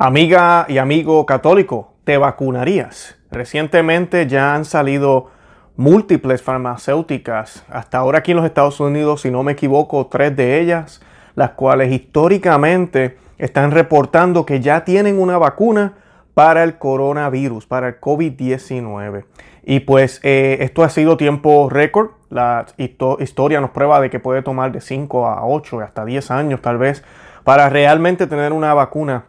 Amiga 0.00 0.64
y 0.68 0.78
amigo 0.78 1.26
católico, 1.26 1.94
¿te 2.04 2.18
vacunarías? 2.18 3.18
Recientemente 3.32 4.28
ya 4.28 4.54
han 4.54 4.64
salido 4.64 5.32
múltiples 5.74 6.40
farmacéuticas, 6.40 7.64
hasta 7.68 7.98
ahora 7.98 8.18
aquí 8.18 8.30
en 8.30 8.36
los 8.36 8.46
Estados 8.46 8.78
Unidos, 8.78 9.22
si 9.22 9.32
no 9.32 9.42
me 9.42 9.50
equivoco, 9.50 10.06
tres 10.06 10.36
de 10.36 10.60
ellas, 10.60 11.02
las 11.34 11.50
cuales 11.50 11.90
históricamente 11.90 13.18
están 13.38 13.72
reportando 13.72 14.46
que 14.46 14.60
ya 14.60 14.84
tienen 14.84 15.18
una 15.18 15.36
vacuna 15.36 15.94
para 16.32 16.62
el 16.62 16.78
coronavirus, 16.78 17.66
para 17.66 17.88
el 17.88 18.00
COVID-19. 18.00 19.24
Y 19.64 19.80
pues 19.80 20.20
eh, 20.22 20.58
esto 20.60 20.84
ha 20.84 20.90
sido 20.90 21.16
tiempo 21.16 21.68
récord. 21.68 22.10
La 22.30 22.66
historia 22.78 23.60
nos 23.60 23.70
prueba 23.70 24.00
de 24.00 24.10
que 24.10 24.20
puede 24.20 24.42
tomar 24.42 24.70
de 24.70 24.80
5 24.80 25.26
a 25.26 25.44
8, 25.44 25.80
hasta 25.80 26.04
10 26.04 26.30
años 26.30 26.62
tal 26.62 26.78
vez, 26.78 27.02
para 27.42 27.68
realmente 27.68 28.28
tener 28.28 28.52
una 28.52 28.74
vacuna 28.74 29.24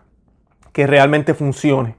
que 0.71 0.87
realmente 0.87 1.33
funcione. 1.33 1.95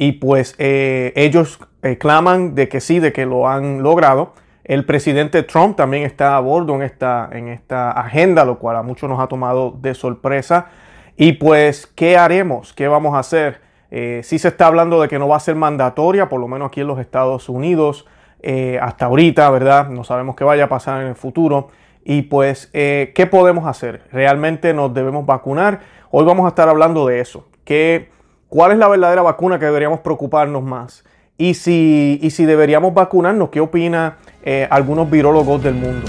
Y 0.00 0.12
pues 0.12 0.54
eh, 0.56 1.12
ellos 1.14 1.58
eh, 1.82 1.98
claman 1.98 2.54
de 2.54 2.70
que 2.70 2.80
sí, 2.80 3.00
de 3.00 3.12
que 3.12 3.26
lo 3.26 3.46
han 3.46 3.82
logrado. 3.82 4.32
El 4.64 4.86
presidente 4.86 5.42
Trump 5.42 5.76
también 5.76 6.04
está 6.04 6.38
a 6.38 6.40
bordo 6.40 6.74
en 6.74 6.80
esta, 6.80 7.28
en 7.30 7.48
esta 7.48 7.90
agenda, 7.90 8.46
lo 8.46 8.58
cual 8.58 8.76
a 8.76 8.82
muchos 8.82 9.10
nos 9.10 9.20
ha 9.20 9.26
tomado 9.26 9.72
de 9.72 9.92
sorpresa. 9.92 10.68
Y 11.18 11.32
pues, 11.32 11.86
¿qué 11.86 12.16
haremos? 12.16 12.72
¿Qué 12.72 12.88
vamos 12.88 13.14
a 13.14 13.18
hacer? 13.18 13.60
Eh, 13.90 14.22
sí 14.24 14.38
se 14.38 14.48
está 14.48 14.68
hablando 14.68 15.02
de 15.02 15.08
que 15.08 15.18
no 15.18 15.28
va 15.28 15.36
a 15.36 15.40
ser 15.40 15.54
mandatoria, 15.54 16.30
por 16.30 16.40
lo 16.40 16.48
menos 16.48 16.68
aquí 16.68 16.80
en 16.80 16.86
los 16.86 16.98
Estados 16.98 17.50
Unidos, 17.50 18.06
hasta 18.80 19.04
ahorita, 19.04 19.50
¿verdad? 19.50 19.90
No 19.90 20.02
sabemos 20.02 20.34
qué 20.34 20.44
vaya 20.44 20.64
a 20.64 20.68
pasar 20.70 21.02
en 21.02 21.08
el 21.08 21.14
futuro. 21.14 21.68
Y 22.06 22.22
pues, 22.22 22.68
¿qué 22.72 23.28
podemos 23.30 23.66
hacer? 23.66 24.04
¿Realmente 24.12 24.72
nos 24.72 24.94
debemos 24.94 25.26
vacunar? 25.26 25.80
Hoy 26.10 26.24
vamos 26.24 26.46
a 26.46 26.48
estar 26.48 26.70
hablando 26.70 27.06
de 27.06 27.20
eso 27.20 27.49
cuál 28.48 28.72
es 28.72 28.78
la 28.78 28.88
verdadera 28.88 29.22
vacuna 29.22 29.58
que 29.58 29.64
deberíamos 29.64 30.00
preocuparnos 30.00 30.62
más. 30.62 31.04
Y 31.38 31.54
si, 31.54 32.20
si 32.30 32.44
deberíamos 32.44 32.92
vacunarnos, 32.92 33.50
¿qué 33.50 33.60
opinan 33.60 34.14
eh, 34.42 34.66
algunos 34.70 35.08
virólogos 35.08 35.62
del 35.62 35.74
mundo? 35.74 36.06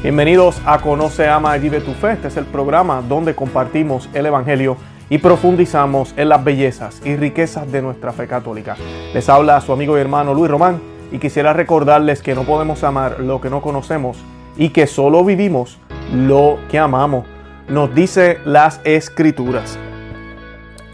Bienvenidos 0.00 0.62
a 0.64 0.80
Conoce, 0.80 1.28
Ama 1.28 1.56
y 1.56 1.60
Vive 1.60 1.80
tu 1.80 1.92
Fe. 1.94 2.12
Este 2.12 2.28
es 2.28 2.36
el 2.36 2.46
programa 2.46 3.02
donde 3.02 3.34
compartimos 3.34 4.08
el 4.14 4.26
Evangelio 4.26 4.76
y 5.10 5.18
profundizamos 5.18 6.14
en 6.16 6.28
las 6.28 6.44
bellezas 6.44 7.02
y 7.04 7.16
riquezas 7.16 7.70
de 7.72 7.82
nuestra 7.82 8.12
fe 8.12 8.28
católica. 8.28 8.76
Les 9.12 9.28
habla 9.28 9.60
su 9.60 9.72
amigo 9.72 9.98
y 9.98 10.00
hermano 10.00 10.32
Luis 10.32 10.50
Román 10.50 10.97
y 11.10 11.18
quisiera 11.18 11.52
recordarles 11.52 12.22
que 12.22 12.34
no 12.34 12.42
podemos 12.44 12.84
amar 12.84 13.20
lo 13.20 13.40
que 13.40 13.50
no 13.50 13.62
conocemos 13.62 14.18
y 14.56 14.70
que 14.70 14.86
solo 14.86 15.24
vivimos 15.24 15.78
lo 16.12 16.58
que 16.70 16.78
amamos. 16.78 17.26
Nos 17.68 17.94
dice 17.94 18.38
las 18.44 18.80
escrituras. 18.84 19.78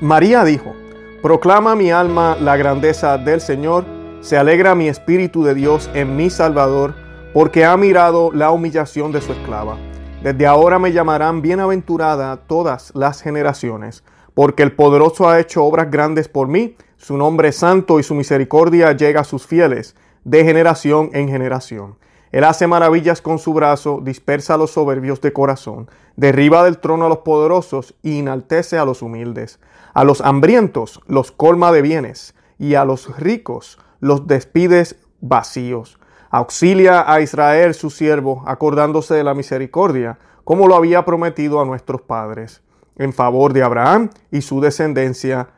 María 0.00 0.44
dijo, 0.44 0.74
proclama 1.22 1.74
mi 1.74 1.90
alma 1.90 2.36
la 2.40 2.56
grandeza 2.56 3.16
del 3.16 3.40
Señor, 3.40 3.84
se 4.20 4.36
alegra 4.36 4.74
mi 4.74 4.88
espíritu 4.88 5.44
de 5.44 5.54
Dios 5.54 5.90
en 5.94 6.16
mi 6.16 6.30
Salvador, 6.30 6.94
porque 7.32 7.64
ha 7.64 7.76
mirado 7.76 8.30
la 8.32 8.50
humillación 8.50 9.12
de 9.12 9.20
su 9.20 9.32
esclava. 9.32 9.76
Desde 10.22 10.46
ahora 10.46 10.78
me 10.78 10.92
llamarán 10.92 11.42
bienaventurada 11.42 12.36
todas 12.46 12.92
las 12.94 13.20
generaciones, 13.22 14.04
porque 14.34 14.62
el 14.62 14.72
poderoso 14.72 15.28
ha 15.28 15.38
hecho 15.40 15.64
obras 15.64 15.90
grandes 15.90 16.28
por 16.28 16.48
mí, 16.48 16.76
su 16.96 17.16
nombre 17.16 17.48
es 17.48 17.56
santo 17.56 18.00
y 18.00 18.02
su 18.02 18.14
misericordia 18.14 18.92
llega 18.92 19.20
a 19.20 19.24
sus 19.24 19.46
fieles 19.46 19.94
de 20.25 20.44
generación 20.44 21.11
en 21.12 21.28
generación. 21.28 21.97
Él 22.33 22.42
hace 22.42 22.67
maravillas 22.67 23.20
con 23.20 23.39
su 23.39 23.55
brazo, 23.55 24.00
dispersa 24.03 24.55
a 24.55 24.56
los 24.56 24.72
soberbios 24.72 25.20
de 25.20 25.33
corazón, 25.33 25.89
derriba 26.16 26.64
del 26.64 26.78
trono 26.78 27.06
a 27.06 27.08
los 27.08 27.19
poderosos 27.19 27.94
y 28.03 28.19
enaltece 28.19 28.77
a 28.77 28.84
los 28.84 29.03
humildes. 29.03 29.60
A 29.93 30.03
los 30.03 30.21
hambrientos 30.21 31.00
los 31.06 31.31
colma 31.31 31.71
de 31.71 31.82
bienes 31.82 32.34
y 32.59 32.75
a 32.75 32.84
los 32.84 33.16
ricos 33.19 33.78
los 34.00 34.26
despides 34.26 34.97
vacíos. 35.21 35.98
Auxilia 36.31 37.04
a 37.06 37.21
Israel 37.21 37.75
su 37.75 37.91
siervo, 37.91 38.43
acordándose 38.47 39.15
de 39.15 39.22
la 39.22 39.34
misericordia, 39.34 40.19
como 40.43 40.66
lo 40.66 40.75
había 40.75 41.04
prometido 41.04 41.60
a 41.60 41.65
nuestros 41.65 42.03
padres, 42.03 42.62
en 42.97 43.12
favor 43.12 43.53
de 43.53 43.62
Abraham 43.62 44.10
y 44.32 44.43
su 44.43 44.60
descendencia 44.60 45.50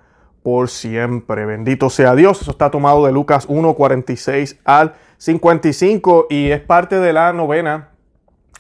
por 0.47 0.69
siempre. 0.69 1.45
Bendito 1.45 1.91
sea 1.91 2.15
Dios. 2.15 2.41
Eso 2.41 2.53
está 2.53 2.71
tomado 2.71 3.05
de 3.05 3.11
Lucas 3.11 3.47
1, 3.49 3.75
46 3.75 4.61
al 4.65 4.95
55 5.17 6.29
y 6.31 6.53
es 6.53 6.61
parte 6.61 7.01
de 7.01 7.13
la 7.13 7.33
novena 7.33 7.89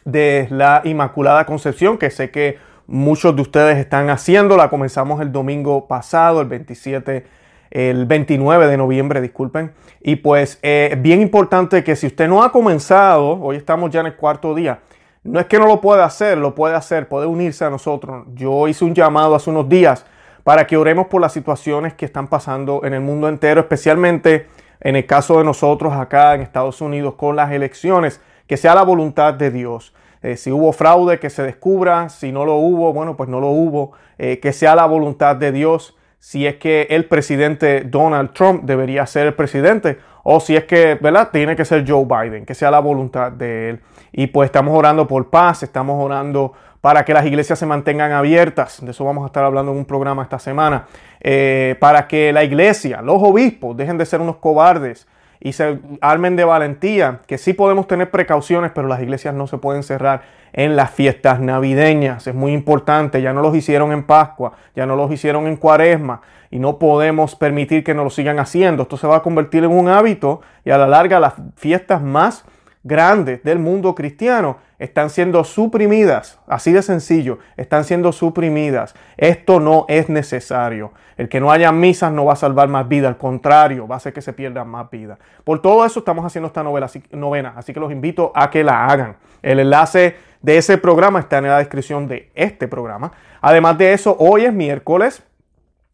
de 0.05 0.49
la 0.51 0.81
Inmaculada 0.83 1.47
Concepción 1.47 1.97
que 1.97 2.11
sé 2.11 2.33
que 2.33 2.59
muchos 2.89 3.37
de 3.37 3.43
ustedes 3.43 3.79
están 3.79 4.11
haciendo. 4.11 4.57
La 4.57 4.69
comenzamos 4.69 5.21
el 5.21 5.31
domingo 5.31 5.87
pasado, 5.87 6.41
el 6.41 6.49
27, 6.49 7.25
el 7.71 8.05
29 8.05 8.67
de 8.67 8.77
noviembre, 8.77 9.21
disculpen. 9.21 9.73
Y 10.03 10.17
pues 10.17 10.59
es 10.63 10.93
eh, 10.93 10.99
bien 10.99 11.21
importante 11.21 11.85
que 11.85 11.95
si 11.95 12.09
usted 12.09 12.27
no 12.27 12.43
ha 12.43 12.51
comenzado, 12.51 13.41
hoy 13.41 13.55
estamos 13.55 13.91
ya 13.91 14.01
en 14.01 14.07
el 14.07 14.17
cuarto 14.17 14.57
día, 14.57 14.81
no 15.23 15.39
es 15.39 15.47
que 15.47 15.61
no 15.61 15.69
lo 15.69 15.81
pueda 15.81 16.05
hacer, 16.05 16.37
lo 16.37 16.53
puede 16.53 16.75
hacer, 16.75 17.07
puede 17.07 17.29
unirse 17.29 17.65
a 17.65 17.71
nosotros. 17.71 18.27
Yo 18.35 18.67
hice 18.67 18.85
un 18.85 18.93
llamado 18.93 19.37
hace 19.37 19.51
unos 19.51 19.69
días 19.69 20.05
para 20.47 20.69
que 20.69 20.77
oremos 20.77 21.09
por 21.09 21.21
las 21.21 21.33
situaciones 21.33 21.95
que 21.95 22.05
están 22.05 22.29
pasando 22.29 22.83
en 22.85 22.95
el 22.95 23.01
mundo 23.01 23.29
entero, 23.29 23.63
especialmente 23.63 24.47
en 24.81 24.95
el 24.95 25.05
caso 25.05 25.39
de 25.39 25.45
nosotros 25.45 25.93
acá 25.95 26.37
en 26.37 26.41
Estados 26.41 26.81
Unidos 26.81 27.15
con 27.15 27.35
las 27.35 27.51
elecciones, 27.51 28.21
que 28.47 28.57
sea 28.57 28.77
la 28.77 28.85
voluntad 28.85 29.35
de 29.35 29.51
Dios. 29.51 29.93
Eh, 30.23 30.37
si 30.37 30.53
hubo 30.53 30.73
fraude, 30.73 31.19
que 31.19 31.31
se 31.31 31.43
descubra, 31.43 32.11
si 32.11 32.31
no 32.31 32.45
lo 32.45 32.59
hubo, 32.59 32.93
bueno, 32.93 33.17
pues 33.17 33.29
no 33.29 33.41
lo 33.41 33.49
hubo, 33.49 33.95
eh, 34.19 34.39
que 34.39 34.53
sea 34.53 34.77
la 34.77 34.87
voluntad 34.87 35.35
de 35.35 35.51
Dios, 35.51 35.97
si 36.21 36.47
es 36.47 36.55
que 36.59 36.87
el 36.91 37.07
presidente 37.07 37.81
Donald 37.81 38.33
Trump 38.33 38.63
debería 38.63 39.05
ser 39.07 39.27
el 39.27 39.35
presidente 39.35 39.99
o 40.23 40.39
si 40.39 40.55
es 40.55 40.63
que, 40.63 40.97
¿verdad? 41.01 41.31
Tiene 41.33 41.57
que 41.57 41.65
ser 41.65 41.85
Joe 41.85 42.05
Biden, 42.05 42.47
que 42.47 42.55
sea 42.55 42.71
la 42.71 42.79
voluntad 42.79 43.33
de 43.33 43.71
él. 43.71 43.81
Y 44.13 44.29
pues 44.29 44.47
estamos 44.47 44.79
orando 44.79 45.09
por 45.09 45.29
paz, 45.29 45.65
estamos 45.65 46.01
orando 46.01 46.53
para 46.87 47.05
que 47.05 47.13
las 47.13 47.27
iglesias 47.27 47.59
se 47.59 47.67
mantengan 47.67 48.13
abiertas, 48.13 48.79
de 48.81 48.93
eso 48.93 49.05
vamos 49.05 49.25
a 49.25 49.27
estar 49.27 49.43
hablando 49.43 49.73
en 49.73 49.79
un 49.79 49.87
programa 49.87 50.23
esta 50.23 50.39
semana, 50.39 50.87
eh, 51.21 51.75
para 51.81 52.07
que 52.07 52.33
la 52.33 52.45
iglesia, 52.45 53.03
los 53.03 53.21
obispos, 53.21 53.77
dejen 53.77 53.99
de 53.99 54.07
ser 54.07 54.21
unos 54.21 54.37
cobardes 54.37 55.09
y 55.41 55.53
se 55.53 55.81
armen 56.01 56.37
de 56.37 56.45
valentía, 56.45 57.23
que 57.27 57.39
sí 57.39 57.55
podemos 57.55 57.89
tener 57.89 58.13
precauciones, 58.13 58.71
pero 58.73 58.87
las 58.87 59.03
iglesias 59.03 59.35
no 59.35 59.49
se 59.49 59.59
pueden 59.59 59.83
cerrar 59.83 60.23
en 60.53 60.77
las 60.77 60.93
fiestas 60.93 61.41
navideñas. 61.41 62.25
Es 62.29 62.37
muy 62.37 62.53
importante, 62.53 63.21
ya 63.21 63.33
no 63.33 63.43
los 63.43 63.57
hicieron 63.57 63.91
en 63.91 64.05
Pascua, 64.05 64.53
ya 64.77 64.87
no 64.87 64.95
los 64.95 65.11
hicieron 65.11 65.49
en 65.49 65.57
Cuaresma 65.57 66.21
y 66.53 66.61
no 66.61 66.79
podemos 66.79 67.35
permitir 67.35 67.83
que 67.83 67.95
nos 67.95 68.05
lo 68.05 68.11
sigan 68.11 68.39
haciendo. 68.39 68.85
Esto 68.85 68.97
se 68.97 69.09
va 69.09 69.17
a 69.17 69.23
convertir 69.25 69.65
en 69.65 69.73
un 69.73 69.89
hábito 69.89 70.41
y 70.65 70.71
a 70.71 70.79
la 70.79 70.87
larga 70.87 71.19
las 71.19 71.35
fiestas 71.57 72.01
más 72.01 72.45
grandes 72.85 73.43
del 73.43 73.59
mundo 73.59 73.97
cristiano 73.97 74.59
están 74.79 75.11
siendo 75.11 75.43
suprimidas, 75.45 76.39
así 76.47 76.73
de 76.73 76.83
sencillo, 76.83 77.39
están 77.57 77.85
siendo 77.85 78.13
suprimidas. 78.13 78.95
Esto 79.17 79.61
no 79.61 79.87
es 79.89 80.09
necesario. 80.09 80.93
El 81.17 81.29
que 81.29 81.41
no 81.41 81.51
haya 81.51 81.73
misas 81.73 82.13
no 82.13 82.27
va 82.27 82.35
a 82.35 82.37
salvar 82.37 82.69
más 82.69 82.87
vida, 82.87 83.09
al 83.09 83.17
contrario, 83.17 83.89
va 83.89 83.95
a 83.95 83.99
hacer 83.99 84.13
que 84.13 84.21
se 84.21 84.35
pierdan 84.35 84.69
más 84.69 84.91
vida. 84.91 85.19
Por 85.45 85.63
todo 85.63 85.87
eso 85.87 86.01
estamos 86.01 86.25
haciendo 86.27 86.49
esta 86.49 86.63
novela, 86.63 86.91
novena, 87.13 87.55
así 87.57 87.73
que 87.73 87.81
los 87.81 87.91
invito 87.91 88.33
a 88.35 88.51
que 88.51 88.63
la 88.63 88.87
hagan. 88.87 89.17
El 89.43 89.61
enlace 89.61 90.17
de 90.43 90.59
ese 90.59 90.77
programa 90.77 91.21
está 91.21 91.39
en 91.39 91.45
la 91.45 91.59
descripción 91.59 92.07
de 92.07 92.31
este 92.35 92.69
programa. 92.69 93.13
Además 93.41 93.79
de 93.79 93.95
eso, 93.95 94.17
hoy 94.19 94.45
es 94.45 94.53
miércoles. 94.53 95.23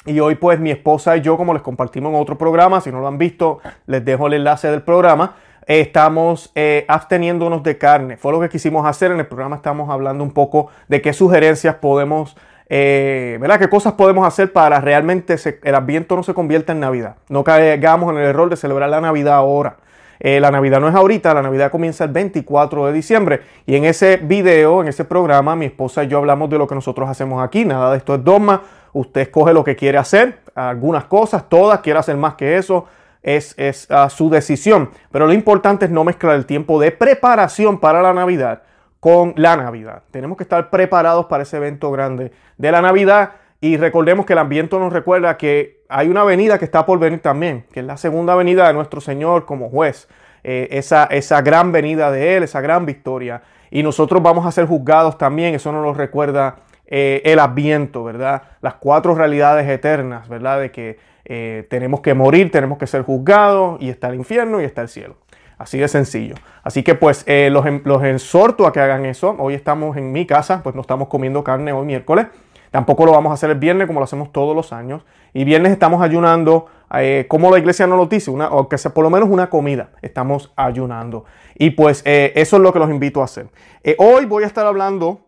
Y 0.05 0.19
hoy 0.19 0.35
pues 0.35 0.59
mi 0.59 0.73
esposa 0.73 1.17
y 1.17 1.21
yo, 1.21 1.37
como 1.37 1.53
les 1.53 1.63
compartimos 1.63 2.13
en 2.13 2.21
otro 2.21 2.37
programa, 2.37 2.81
si 2.81 2.91
no 2.91 2.99
lo 2.99 3.07
han 3.07 3.19
visto, 3.19 3.61
les 3.87 4.05
dejo 4.05 4.27
el 4.27 4.33
enlace 4.33 4.69
del 4.69 4.83
programa 4.83 5.37
estamos 5.67 6.51
eh, 6.55 6.85
absteniéndonos 6.89 7.63
de 7.63 7.79
carne. 7.79 8.17
Fue 8.17 8.33
lo 8.33 8.41
que 8.41 8.49
quisimos 8.49 8.87
hacer. 8.87 9.13
En 9.13 9.21
el 9.21 9.27
programa 9.27 9.57
estamos 9.57 9.91
hablando 9.91 10.25
un 10.25 10.33
poco 10.33 10.69
de 10.89 11.01
qué 11.01 11.13
sugerencias 11.13 11.77
podemos, 11.77 12.37
eh, 12.69 13.39
¿verdad? 13.41 13.59
¿Qué 13.59 13.69
cosas 13.69 13.95
podemos 13.95 14.27
hacer 14.27 14.53
para 14.53 14.81
realmente 14.81 15.37
el 15.63 15.75
ambiente 15.75 16.15
no 16.15 16.23
se 16.23 16.35
convierta 16.35 16.73
en 16.73 16.81
Navidad? 16.81 17.17
No 17.29 17.45
caigamos 17.45 18.13
en 18.13 18.19
el 18.19 18.27
error 18.27 18.51
de 18.51 18.57
celebrar 18.57 18.91
la 18.91 19.01
Navidad 19.01 19.35
ahora. 19.35 19.77
Eh, 20.25 20.39
la 20.39 20.53
Navidad 20.53 20.81
no 20.81 20.89
es 20.89 20.95
ahorita, 20.95 21.35
la 21.35 21.43
Navidad 21.43 21.73
comienza 21.73 22.05
el 22.05 22.11
24 22.11 22.87
de 22.87 22.93
diciembre. 22.93 23.41
Y 23.67 23.75
en 23.75 23.85
ese 23.85 24.19
video, 24.19 24.81
en 24.81 24.89
ese 24.89 25.05
programa, 25.05 25.57
mi 25.57 25.67
esposa 25.67 26.05
y 26.05 26.09
yo 26.09 26.19
hablamos 26.19 26.49
de 26.49 26.59
lo 26.59 26.69
que 26.69 26.77
nosotros 26.77 27.09
hacemos 27.09 27.43
aquí. 27.43 27.65
Nada 27.65 27.91
de 27.91 27.99
esto 27.99 28.15
es 28.15 28.23
dogma. 28.23 28.63
Usted 28.93 29.23
escoge 29.23 29.53
lo 29.53 29.65
que 29.65 29.75
quiere 29.75 29.99
hacer, 29.99 30.41
algunas 30.55 31.05
cosas, 31.05 31.49
todas, 31.49 31.81
quiere 31.81 31.99
hacer 31.99 32.17
más 32.17 32.35
que 32.35 32.59
eso 32.59 32.87
es, 33.23 33.87
ah, 33.91 34.09
su 34.11 34.31
decisión. 34.31 34.91
Pero 35.11 35.27
lo 35.27 35.33
importante 35.33 35.87
es 35.87 35.91
no 35.91 36.05
mezclar 36.05 36.37
el 36.37 36.47
tiempo 36.47 36.81
de 36.81 36.91
preparación 36.91 37.79
para 37.79 38.03
la 38.03 38.13
Navidad 38.13 38.63
con 39.01 39.35
la 39.37 39.57
Navidad. 39.57 40.03
Tenemos 40.11 40.37
que 40.37 40.45
estar 40.45 40.71
preparados 40.71 41.27
para 41.27 41.43
ese 41.43 41.57
evento 41.57 41.91
grande 41.91 42.33
de 42.57 42.73
la 42.73 42.81
Navidad 42.81 43.33
y 43.61 43.77
recordemos 43.77 44.27
que 44.27 44.33
el 44.33 44.39
ambiente 44.39 44.79
nos 44.79 44.93
recuerda 44.93 45.37
que 45.37 45.83
hay 45.89 46.09
una 46.09 46.25
venida 46.25 46.59
que 46.59 46.65
está 46.65 46.87
por 46.87 46.99
venir 46.99 47.21
también, 47.21 47.67
que 47.73 47.81
es 47.81 47.87
la 47.87 47.97
segunda 47.97 48.35
venida 48.35 48.67
de 48.67 48.75
nuestro 48.75 49.01
Señor 49.01 49.45
como 49.45 49.71
juez. 49.71 50.09
eh, 50.45 50.69
esa, 50.73 51.05
esa 51.05 51.41
gran 51.41 51.73
venida 51.73 52.11
de 52.11 52.37
Él, 52.37 52.43
esa 52.43 52.61
gran 52.61 52.85
victoria. 52.87 53.43
Y 53.71 53.83
nosotros 53.83 54.23
vamos 54.23 54.45
a 54.45 54.53
ser 54.53 54.67
juzgados 54.67 55.17
también, 55.17 55.55
eso 55.55 55.73
nos 55.73 55.83
lo 55.83 55.95
recuerda 55.95 56.57
eh, 56.93 57.23
el 57.25 57.41
adviento, 57.41 58.05
¿verdad? 58.05 58.43
Las 58.61 58.75
cuatro 58.75 59.17
realidades 59.17 59.69
eternas, 59.69 60.29
¿verdad? 60.29 60.61
De 60.61 60.71
que 60.71 60.99
eh, 61.25 61.67
tenemos 61.69 62.03
que 62.03 62.15
morir, 62.15 62.53
tenemos 62.53 62.79
que 62.79 62.87
ser 62.87 63.03
juzgados 63.03 63.81
y 63.81 63.89
está 63.89 64.09
el 64.09 64.17
infierno 64.17 64.61
y 64.61 64.65
está 64.65 64.83
el 64.83 64.89
cielo. 64.89 65.17
Así 65.59 65.79
de 65.79 65.89
sencillo. 65.89 66.35
Así 66.63 66.83
que 66.83 66.95
pues 66.95 67.25
los, 67.27 67.65
los 67.85 68.05
exhorto 68.05 68.67
a 68.67 68.73
que 68.73 68.81
hagan 68.81 69.07
eso. 69.07 69.37
Hoy 69.39 69.55
estamos 69.55 69.97
en 69.97 70.13
mi 70.13 70.27
casa, 70.27 70.61
pues 70.63 70.75
no 70.75 70.81
estamos 70.81 71.09
comiendo 71.09 71.43
carne 71.43 71.73
hoy 71.73 71.87
miércoles. 71.87 72.27
Tampoco 72.73 73.05
lo 73.05 73.13
vamos 73.13 73.31
a 73.31 73.35
hacer 73.35 73.51
el 73.51 73.59
viernes 73.59 73.87
como 73.87 74.01
lo 74.01 74.05
hacemos 74.05 74.33
todos 74.33 74.57
los 74.57 74.73
años. 74.73 75.05
Y 75.35 75.45
viernes 75.45 75.73
estamos 75.73 76.03
ayunando, 76.03 76.67
eh, 76.95 77.27
como 77.29 77.51
la 77.51 77.59
iglesia 77.59 77.87
no 77.87 77.97
lo 77.97 78.07
dice, 78.07 78.31
una, 78.31 78.51
o 78.51 78.67
que 78.69 78.79
sea 78.79 78.95
por 78.95 79.05
lo 79.05 79.11
menos 79.11 79.29
una 79.29 79.51
comida. 79.51 79.91
Estamos 80.01 80.53
ayunando. 80.57 81.27
Y 81.55 81.71
pues 81.71 82.03
eh, 82.07 82.33
eso 82.35 82.57
es 82.57 82.63
lo 82.63 82.73
que 82.73 82.79
los 82.79 82.91
invito 82.91 83.21
a 83.21 83.25
hacer. 83.25 83.49
Eh, 83.85 83.95
hoy 83.99 84.25
voy 84.25 84.45
a 84.45 84.47
estar 84.47 84.67
hablando 84.67 85.21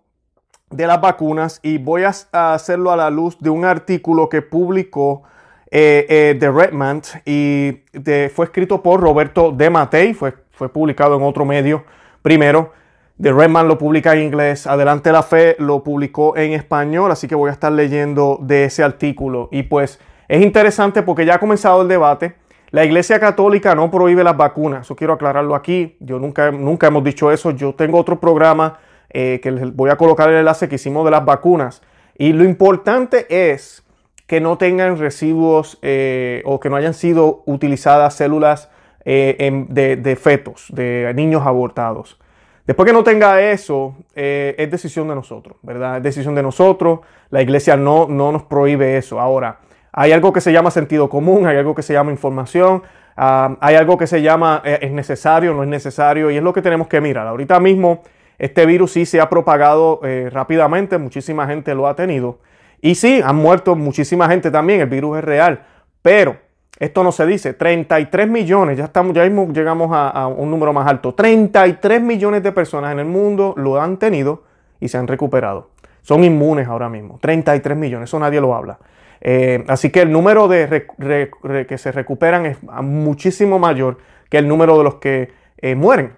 de 0.70 0.87
las 0.87 1.00
vacunas 1.00 1.61
y 1.62 1.78
voy 1.78 2.02
a, 2.05 2.12
hacerlo 2.55 2.90
a 2.90 2.96
la 2.96 3.11
luz 3.11 3.38
de 3.40 3.50
un 3.50 3.64
artículo 3.64 4.28
que 4.28 4.43
publicó 4.43 5.22
de 5.70 6.52
Redmond 6.55 7.05
y 7.25 7.82
fue 8.32 8.44
escrito 8.44 8.81
por 8.81 9.00
Roberto 9.00 9.50
De 9.50 9.70
Matei, 9.70 10.14
fue, 10.14 10.34
fue 10.52 10.69
publicado 10.69 11.16
en 11.16 11.22
otro 11.22 11.44
medio 11.44 11.84
primero. 12.22 12.72
The 13.20 13.32
Redman 13.32 13.69
lo 13.69 13.78
publica 13.78 14.12
en 14.14 14.22
inglés, 14.22 14.66
Adelante 14.66 15.12
la 15.12 15.22
Fe 15.22 15.55
lo 15.61 15.84
publicó 15.84 16.37
en 16.37 16.52
español, 16.52 17.12
así 17.12 17.28
que 17.28 17.37
voy 17.37 17.49
a 17.49 17.52
estar 17.52 17.70
leyendo 17.70 18.38
de 18.43 18.64
ese 18.64 18.82
artículo. 18.82 19.49
Y 19.52 19.62
pues 19.64 20.00
es 20.26 20.43
interesante 20.43 21.02
porque 21.02 21.25
ya 21.25 21.37
ha 21.37 21.38
comenzado 21.38 21.82
el 21.82 21.88
debate. 21.88 22.34
La 22.70 22.84
Iglesia 22.84 23.20
Católica 23.20 23.76
no 23.76 23.88
prohíbe 23.88 24.25
las 24.25 24.37
vacunas, 24.37 24.81
eso 24.81 24.96
quiero 24.96 25.12
aclararlo 25.12 25.55
aquí. 25.55 25.96
Yo 26.00 26.19
nunca, 26.19 26.50
nunca 26.50 26.88
hemos 26.88 27.05
dicho 27.05 27.31
eso. 27.31 27.52
Yo 27.52 27.72
tengo 27.72 27.99
otro 27.99 28.19
programa 28.19 28.81
eh, 29.14 29.38
que 29.40 29.52
les 29.52 29.75
voy 29.75 29.90
a 29.90 29.96
colocar 29.96 30.28
el 30.28 30.34
enlace 30.34 30.69
que 30.69 30.75
hicimos 30.75 31.05
de 31.05 31.12
las 31.12 31.25
vacunas. 31.25 31.82
Y 32.19 32.32
lo 32.32 32.43
importante 32.43 33.26
es 33.28 33.84
que 34.26 34.40
no 34.40 34.58
tengan 34.58 34.99
residuos 34.99 35.78
eh, 35.82 36.43
o 36.44 36.58
que 36.58 36.69
no 36.69 36.75
hayan 36.75 36.94
sido 36.94 37.44
utilizadas 37.46 38.14
células 38.14 38.70
eh, 39.05 39.66
de, 39.69 39.96
de 39.96 40.16
fetos, 40.16 40.66
de 40.70 41.12
niños 41.14 41.46
abortados. 41.46 42.19
Después 42.66 42.87
que 42.88 42.93
no 42.93 43.05
tenga 43.05 43.40
eso, 43.40 43.94
es 44.14 44.70
decisión 44.70 45.06
de 45.06 45.14
nosotros, 45.14 45.58
¿verdad? 45.62 45.99
Es 45.99 46.02
decisión 46.02 46.34
de 46.34 46.43
nosotros. 46.43 47.00
La 47.28 47.43
iglesia 47.43 47.76
no, 47.76 48.08
no 48.08 48.32
nos 48.32 48.44
prohíbe 48.44 48.96
eso. 48.96 49.20
Ahora, 49.20 49.61
hay 49.93 50.12
algo 50.12 50.32
que 50.32 50.40
se 50.40 50.50
llama 50.50 50.70
sentido 50.70 51.08
común, 51.08 51.46
hay 51.46 51.58
algo 51.58 51.75
que 51.75 51.82
se 51.82 51.93
llama 51.93 52.11
información, 52.11 52.82
ah, 53.19 53.56
hay 53.61 53.76
algo 53.76 53.99
que 53.99 54.06
se 54.06 54.22
llama 54.22 54.62
es 54.64 54.90
necesario, 54.90 55.52
no 55.52 55.62
es 55.62 55.69
necesario, 55.69 56.31
y 56.31 56.38
es 56.38 56.43
lo 56.43 56.55
que 56.55 56.62
tenemos 56.62 56.88
que 56.88 57.02
mirar. 57.02 57.26
Ahorita 57.26 57.61
mismo, 57.61 58.02
este 58.38 58.66
virus 58.66 58.92
sí 58.92 59.06
se 59.06 59.20
ha 59.20 59.28
propagado 59.28 60.00
eh, 60.04 60.28
rápidamente, 60.31 60.98
muchísima 60.98 61.46
gente 61.46 61.75
lo 61.75 61.86
ha 61.86 61.94
tenido. 61.94 62.38
Y 62.81 62.96
sí, 62.96 63.20
han 63.25 63.36
muerto 63.36 63.76
muchísima 63.76 64.28
gente 64.28 64.50
también, 64.50 64.81
el 64.81 64.88
virus 64.88 65.19
es 65.19 65.25
real, 65.25 65.64
pero 66.02 66.36
esto 66.78 67.04
no 67.04 67.12
se 67.12 67.25
dice, 67.25 67.54
33 67.54 68.28
millones, 68.28 68.76
ya, 68.76 68.84
estamos, 68.84 69.14
ya 69.14 69.22
mismo 69.25 69.52
llegamos 69.52 69.90
a, 69.92 70.26
un 70.26 70.50
número 70.50 70.72
más 70.72 70.86
alto, 70.86 71.14
33 71.14 72.02
millones 72.02 72.42
de 72.42 72.52
personas 72.52 72.92
en 72.92 72.98
el 72.98 73.06
mundo 73.06 73.54
lo 73.56 73.81
han 73.81 73.96
tenido 73.98 74.42
y 74.80 74.88
se 74.88 74.98
han 74.98 75.06
recuperado. 75.06 75.70
Son 76.02 76.22
inmunes 76.22 76.69
ahora 76.69 76.88
mismo, 76.90 77.19
33 77.22 77.76
millones, 77.76 78.10
eso 78.10 78.19
nadie 78.19 78.40
lo 78.40 78.54
habla. 78.54 78.78
Eh, 79.20 79.64
así 79.69 79.88
que 79.90 80.02
el 80.02 80.12
número 80.12 80.48
de 80.48 81.66
que 81.66 81.78
se 81.78 81.92
recuperan 81.92 82.44
es 82.44 82.58
muchísimo 82.62 83.58
mayor 83.58 83.98
que 84.28 84.38
el 84.38 84.48
número 84.48 84.76
de 84.76 84.84
los 84.84 84.96
que 84.96 85.30
eh, 85.58 85.75
mueren. 85.75 86.12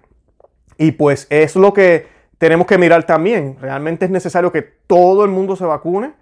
Y 0.78 0.92
pues 0.92 1.26
es 1.30 1.56
lo 1.56 1.72
que 1.72 2.06
tenemos 2.38 2.66
que 2.66 2.78
mirar 2.78 3.04
también. 3.04 3.56
Realmente 3.60 4.04
es 4.04 4.10
necesario 4.10 4.52
que 4.52 4.62
todo 4.62 5.24
el 5.24 5.30
mundo 5.30 5.56
se 5.56 5.64
vacune 5.64 6.12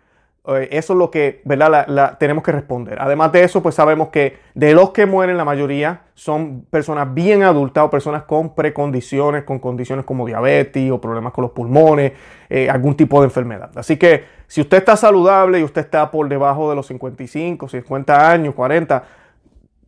eh, 0.47 0.69
eso 0.73 0.93
es 0.93 0.99
lo 0.99 1.11
que 1.11 1.41
¿verdad? 1.45 2.17
Tenemos 2.19 2.45
que 2.45 2.53
responder. 2.53 2.99
Además 3.01 3.33
de 3.33 3.45
eso, 3.45 3.63
pues 3.63 3.75
sabemos 3.75 4.09
que 4.09 4.39
de 4.55 4.75
los 4.75 4.91
que 4.91 5.07
mueren, 5.07 5.39
la 5.39 5.45
mayoría 5.45 6.03
son 6.15 6.67
personas 6.69 7.15
bien 7.15 7.43
adultas 7.43 7.85
o 7.85 7.91
personas 7.91 8.25
con 8.25 8.55
precondiciones, 8.55 9.45
con 9.45 9.59
condiciones 9.59 10.05
como 10.05 10.27
diabetes 10.27 10.91
o 10.91 11.01
problemas 11.01 11.33
con 11.33 11.43
los 11.43 11.53
pulmones, 11.53 12.13
eh, 12.51 12.69
algún 12.69 12.95
tipo 12.95 13.21
de 13.21 13.27
enfermedad. 13.27 13.71
Así 13.77 13.97
que 13.97 14.25
si 14.47 14.61
usted 14.61 14.79
está 14.79 14.97
saludable 14.97 15.61
y 15.61 15.63
usted 15.63 15.81
está 15.81 16.11
por 16.11 16.29
debajo 16.29 16.69
de 16.69 16.77
los 16.77 16.87
55, 16.89 17.67
50 17.67 18.31
años, 18.31 18.55
40, 18.55 19.03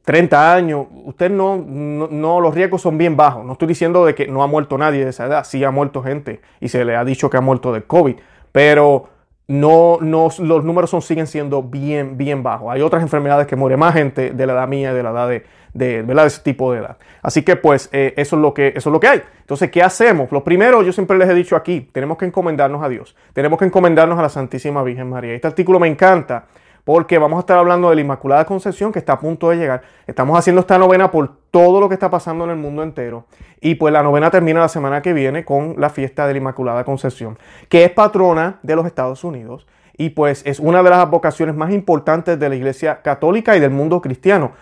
30 0.06 0.54
años, 0.54 0.86
usted 1.04 1.32
no, 1.32 1.56
no, 1.56 2.06
no, 2.08 2.40
los 2.40 2.54
riesgos 2.54 2.80
son 2.80 2.96
bien 2.96 3.16
bajos. 3.16 3.44
No 3.44 3.54
estoy 3.54 3.66
diciendo 3.66 4.06
de 4.06 4.14
que 4.14 4.28
no 4.28 4.44
ha 4.44 4.46
muerto 4.46 4.78
nadie 4.78 5.02
de 5.02 5.10
esa 5.10 5.26
edad, 5.26 5.42
sí 5.42 5.64
ha 5.64 5.72
muerto 5.72 6.00
gente 6.00 6.40
y 6.60 6.68
se 6.68 6.84
le 6.84 6.94
ha 6.94 7.04
dicho 7.04 7.28
que 7.28 7.36
ha 7.36 7.40
muerto 7.40 7.72
del 7.72 7.86
COVID, 7.86 8.14
pero 8.52 9.08
no, 9.48 9.98
no, 10.00 10.28
los 10.38 10.64
números 10.64 10.90
son, 10.90 11.02
siguen 11.02 11.26
siendo 11.26 11.60
bien, 11.64 12.16
bien 12.16 12.44
bajos. 12.44 12.72
Hay 12.72 12.82
otras 12.82 13.02
enfermedades 13.02 13.48
que 13.48 13.56
muere 13.56 13.76
más 13.76 13.94
gente 13.94 14.30
de 14.30 14.46
la 14.46 14.52
edad 14.52 14.68
mía 14.68 14.94
de 14.94 15.02
la 15.02 15.10
edad 15.10 15.28
de, 15.28 15.44
de, 15.74 16.04
de 16.04 16.26
ese 16.26 16.40
tipo 16.40 16.72
de 16.72 16.78
edad. 16.78 16.98
Así 17.20 17.42
que 17.42 17.56
pues 17.56 17.88
eh, 17.90 18.14
eso, 18.16 18.36
es 18.36 18.42
lo 18.42 18.54
que, 18.54 18.68
eso 18.76 18.90
es 18.90 18.92
lo 18.92 19.00
que 19.00 19.08
hay. 19.08 19.22
Entonces, 19.40 19.72
¿qué 19.72 19.82
hacemos? 19.82 20.30
Lo 20.30 20.44
primero, 20.44 20.84
yo 20.84 20.92
siempre 20.92 21.18
les 21.18 21.28
he 21.28 21.34
dicho 21.34 21.56
aquí, 21.56 21.88
tenemos 21.90 22.16
que 22.16 22.26
encomendarnos 22.26 22.80
a 22.80 22.88
Dios. 22.88 23.16
Tenemos 23.32 23.58
que 23.58 23.64
encomendarnos 23.64 24.16
a 24.16 24.22
la 24.22 24.28
Santísima 24.28 24.84
Virgen 24.84 25.10
María. 25.10 25.34
Este 25.34 25.48
artículo 25.48 25.80
me 25.80 25.88
encanta 25.88 26.44
porque 26.86 27.18
vamos 27.18 27.38
a 27.38 27.40
estar 27.40 27.58
hablando 27.58 27.90
de 27.90 27.96
la 27.96 28.00
Inmaculada 28.02 28.44
Concepción 28.44 28.92
que 28.92 29.00
está 29.00 29.14
a 29.14 29.18
punto 29.18 29.50
de 29.50 29.56
llegar. 29.56 29.82
Estamos 30.06 30.38
haciendo 30.38 30.60
esta 30.60 30.78
novena 30.78 31.10
por 31.10 31.36
todo 31.50 31.80
lo 31.80 31.88
que 31.88 31.94
está 31.94 32.10
pasando 32.10 32.44
en 32.44 32.50
el 32.50 32.56
mundo 32.58 32.84
entero. 32.84 33.26
Y 33.60 33.74
pues 33.74 33.92
la 33.92 34.04
novena 34.04 34.30
termina 34.30 34.60
la 34.60 34.68
semana 34.68 35.02
que 35.02 35.12
viene 35.12 35.44
con 35.44 35.74
la 35.78 35.90
fiesta 35.90 36.28
de 36.28 36.34
la 36.34 36.38
Inmaculada 36.38 36.84
Concepción, 36.84 37.40
que 37.68 37.82
es 37.82 37.90
patrona 37.90 38.60
de 38.62 38.76
los 38.76 38.86
Estados 38.86 39.24
Unidos. 39.24 39.66
Y 39.98 40.10
pues 40.10 40.42
es 40.46 40.60
una 40.60 40.84
de 40.84 40.90
las 40.90 41.10
vocaciones 41.10 41.56
más 41.56 41.72
importantes 41.72 42.38
de 42.38 42.48
la 42.48 42.54
Iglesia 42.54 43.02
Católica 43.02 43.56
y 43.56 43.60
del 43.60 43.72
mundo 43.72 44.00
cristiano. 44.00 44.52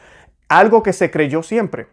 Algo 0.48 0.82
que 0.82 0.94
se 0.94 1.10
creyó 1.10 1.42
siempre. 1.42 1.88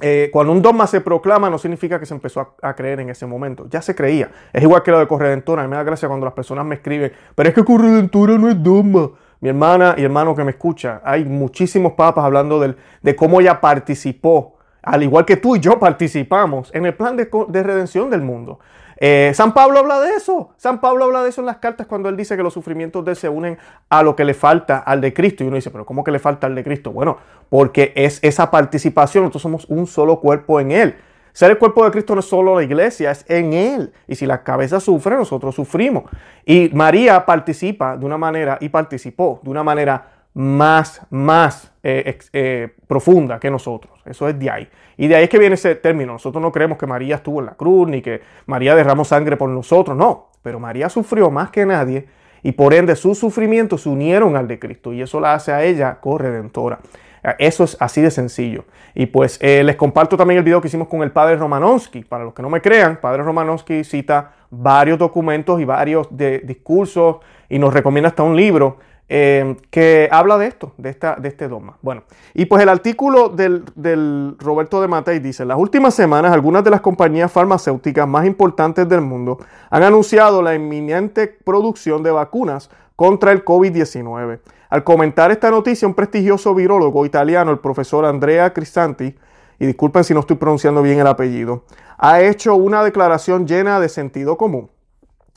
Eh, 0.00 0.30
cuando 0.32 0.54
un 0.54 0.62
dogma 0.62 0.86
se 0.86 1.02
proclama 1.02 1.50
no 1.50 1.58
significa 1.58 2.00
que 2.00 2.06
se 2.06 2.14
empezó 2.14 2.56
a, 2.62 2.74
creer 2.74 3.00
en 3.00 3.10
ese 3.10 3.26
momento. 3.26 3.66
Ya 3.68 3.82
se 3.82 3.94
creía. 3.94 4.30
Es 4.54 4.62
igual 4.62 4.82
que 4.82 4.90
lo 4.90 4.98
de 4.98 5.06
Corredentora. 5.06 5.60
A 5.60 5.64
mí 5.66 5.70
me 5.70 5.76
da 5.76 5.82
gracia 5.82 6.08
cuando 6.08 6.24
las 6.24 6.32
personas 6.32 6.64
me 6.64 6.76
escriben, 6.76 7.12
pero 7.34 7.50
es 7.50 7.54
que 7.54 7.62
Corredentora 7.62 8.38
no 8.38 8.48
es 8.48 8.62
dogma. 8.62 9.10
Mi 9.40 9.48
hermana 9.48 9.94
y 9.96 10.04
hermano 10.04 10.34
que 10.34 10.44
me 10.44 10.50
escucha, 10.50 11.00
hay 11.02 11.24
muchísimos 11.24 11.92
papas 11.92 12.24
hablando 12.24 12.60
de 12.60 13.16
cómo 13.16 13.40
ella 13.40 13.60
participó, 13.60 14.56
al 14.82 15.02
igual 15.02 15.24
que 15.24 15.36
tú 15.36 15.56
y 15.56 15.60
yo 15.60 15.78
participamos 15.78 16.70
en 16.74 16.84
el 16.84 16.94
plan 16.94 17.16
de, 17.16 17.62
redención 17.62 18.10
del 18.10 18.20
mundo. 18.20 18.60
Eh, 18.98 19.32
San 19.34 19.54
Pablo 19.54 19.78
habla 19.78 19.98
de 20.00 20.10
eso. 20.10 20.50
San 20.58 20.78
Pablo 20.82 21.06
habla 21.06 21.22
de 21.22 21.30
eso 21.30 21.40
en 21.40 21.46
las 21.46 21.56
cartas 21.56 21.86
cuando 21.86 22.10
él 22.10 22.18
dice 22.18 22.36
que 22.36 22.42
los 22.42 22.52
sufrimientos 22.52 23.02
de 23.02 23.12
él 23.12 23.16
se 23.16 23.30
unen 23.30 23.56
a 23.88 24.02
lo 24.02 24.14
que 24.14 24.26
le 24.26 24.34
falta 24.34 24.78
al 24.78 25.00
de 25.00 25.14
Cristo. 25.14 25.42
Y 25.42 25.46
uno 25.46 25.56
dice, 25.56 25.70
pero 25.70 25.86
¿cómo 25.86 26.04
que 26.04 26.10
le 26.10 26.18
falta 26.18 26.46
al 26.46 26.54
de 26.54 26.62
Cristo? 26.62 26.92
Bueno, 26.92 27.16
porque 27.48 27.94
es 27.96 28.18
esa 28.22 28.50
participación. 28.50 29.24
Nosotros 29.24 29.42
somos 29.42 29.64
un 29.70 29.86
solo 29.86 30.20
cuerpo 30.20 30.60
en 30.60 30.70
él. 30.70 30.96
Ser 31.32 31.50
el 31.50 31.58
cuerpo 31.58 31.84
de 31.84 31.90
Cristo 31.90 32.14
no 32.14 32.20
es 32.20 32.26
solo 32.26 32.56
la 32.56 32.62
iglesia, 32.62 33.10
es 33.10 33.24
en 33.28 33.52
Él. 33.52 33.92
Y 34.06 34.14
si 34.14 34.26
la 34.26 34.42
cabeza 34.42 34.80
sufre, 34.80 35.16
nosotros 35.16 35.54
sufrimos. 35.54 36.04
Y 36.44 36.70
María 36.72 37.24
participa 37.24 37.96
de 37.96 38.04
una 38.04 38.18
manera, 38.18 38.58
y 38.60 38.68
participó 38.68 39.40
de 39.42 39.50
una 39.50 39.62
manera 39.62 40.20
más, 40.34 41.02
más 41.10 41.72
eh, 41.82 42.18
eh, 42.32 42.68
profunda 42.86 43.38
que 43.38 43.50
nosotros. 43.50 44.00
Eso 44.04 44.28
es 44.28 44.38
de 44.38 44.50
ahí. 44.50 44.68
Y 44.96 45.08
de 45.08 45.16
ahí 45.16 45.24
es 45.24 45.30
que 45.30 45.38
viene 45.38 45.54
ese 45.54 45.74
término. 45.76 46.12
Nosotros 46.12 46.42
no 46.42 46.52
creemos 46.52 46.78
que 46.78 46.86
María 46.86 47.16
estuvo 47.16 47.40
en 47.40 47.46
la 47.46 47.54
cruz, 47.54 47.88
ni 47.88 48.02
que 48.02 48.20
María 48.46 48.74
derramó 48.74 49.04
sangre 49.04 49.36
por 49.36 49.48
nosotros. 49.48 49.96
No, 49.96 50.28
pero 50.42 50.60
María 50.60 50.88
sufrió 50.88 51.30
más 51.30 51.50
que 51.50 51.66
nadie 51.66 52.06
y 52.42 52.52
por 52.52 52.74
ende 52.74 52.96
sus 52.96 53.18
sufrimientos 53.18 53.82
se 53.82 53.88
unieron 53.88 54.36
al 54.36 54.48
de 54.48 54.58
Cristo 54.58 54.92
y 54.92 55.02
eso 55.02 55.20
la 55.20 55.34
hace 55.34 55.52
a 55.52 55.62
ella 55.62 55.98
corredentora. 56.00 56.80
Eso 57.38 57.64
es 57.64 57.76
así 57.80 58.00
de 58.00 58.10
sencillo. 58.10 58.64
Y 58.94 59.06
pues 59.06 59.38
eh, 59.40 59.62
les 59.62 59.76
comparto 59.76 60.16
también 60.16 60.38
el 60.38 60.44
video 60.44 60.60
que 60.60 60.68
hicimos 60.68 60.88
con 60.88 61.02
el 61.02 61.12
padre 61.12 61.36
Romanowski. 61.36 62.04
Para 62.04 62.24
los 62.24 62.34
que 62.34 62.42
no 62.42 62.50
me 62.50 62.60
crean, 62.60 62.98
padre 63.00 63.22
Romanowski 63.22 63.84
cita 63.84 64.32
varios 64.50 64.98
documentos 64.98 65.60
y 65.60 65.64
varios 65.64 66.08
de, 66.10 66.40
discursos 66.40 67.16
y 67.48 67.58
nos 67.58 67.72
recomienda 67.72 68.08
hasta 68.08 68.22
un 68.22 68.36
libro 68.36 68.78
eh, 69.12 69.56
que 69.70 70.08
habla 70.12 70.38
de 70.38 70.46
esto, 70.46 70.72
de, 70.76 70.88
esta, 70.90 71.16
de 71.16 71.28
este 71.28 71.48
dogma. 71.48 71.76
Bueno, 71.82 72.04
y 72.32 72.46
pues 72.46 72.62
el 72.62 72.68
artículo 72.68 73.28
del, 73.28 74.36
Roberto 74.38 74.80
de 74.80 74.86
Matei 74.86 75.18
dice, 75.18 75.44
las 75.44 75.58
últimas 75.58 75.94
semanas 75.94 76.32
algunas 76.32 76.62
de 76.62 76.70
las 76.70 76.80
compañías 76.80 77.30
farmacéuticas 77.32 78.06
más 78.06 78.24
importantes 78.24 78.88
del 78.88 79.00
mundo 79.00 79.38
han 79.68 79.82
anunciado 79.82 80.42
la 80.42 80.54
inminente 80.54 81.26
producción 81.26 82.04
de 82.04 82.12
vacunas 82.12 82.70
contra 82.94 83.32
el 83.32 83.44
COVID-19. 83.44 84.38
Al 84.70 84.84
comentar 84.84 85.32
esta 85.32 85.50
noticia, 85.50 85.88
un 85.88 85.94
prestigioso 85.94 86.54
virólogo 86.54 87.04
italiano, 87.04 87.50
el 87.50 87.58
profesor 87.58 88.04
Andrea 88.04 88.52
Crisanti, 88.52 89.16
y 89.58 89.66
disculpen 89.66 90.04
si 90.04 90.14
no 90.14 90.20
estoy 90.20 90.36
pronunciando 90.36 90.80
bien 90.80 91.00
el 91.00 91.08
apellido, 91.08 91.64
ha 91.98 92.20
hecho 92.20 92.54
una 92.54 92.84
declaración 92.84 93.48
llena 93.48 93.80
de 93.80 93.88
sentido 93.88 94.38
común. 94.38 94.70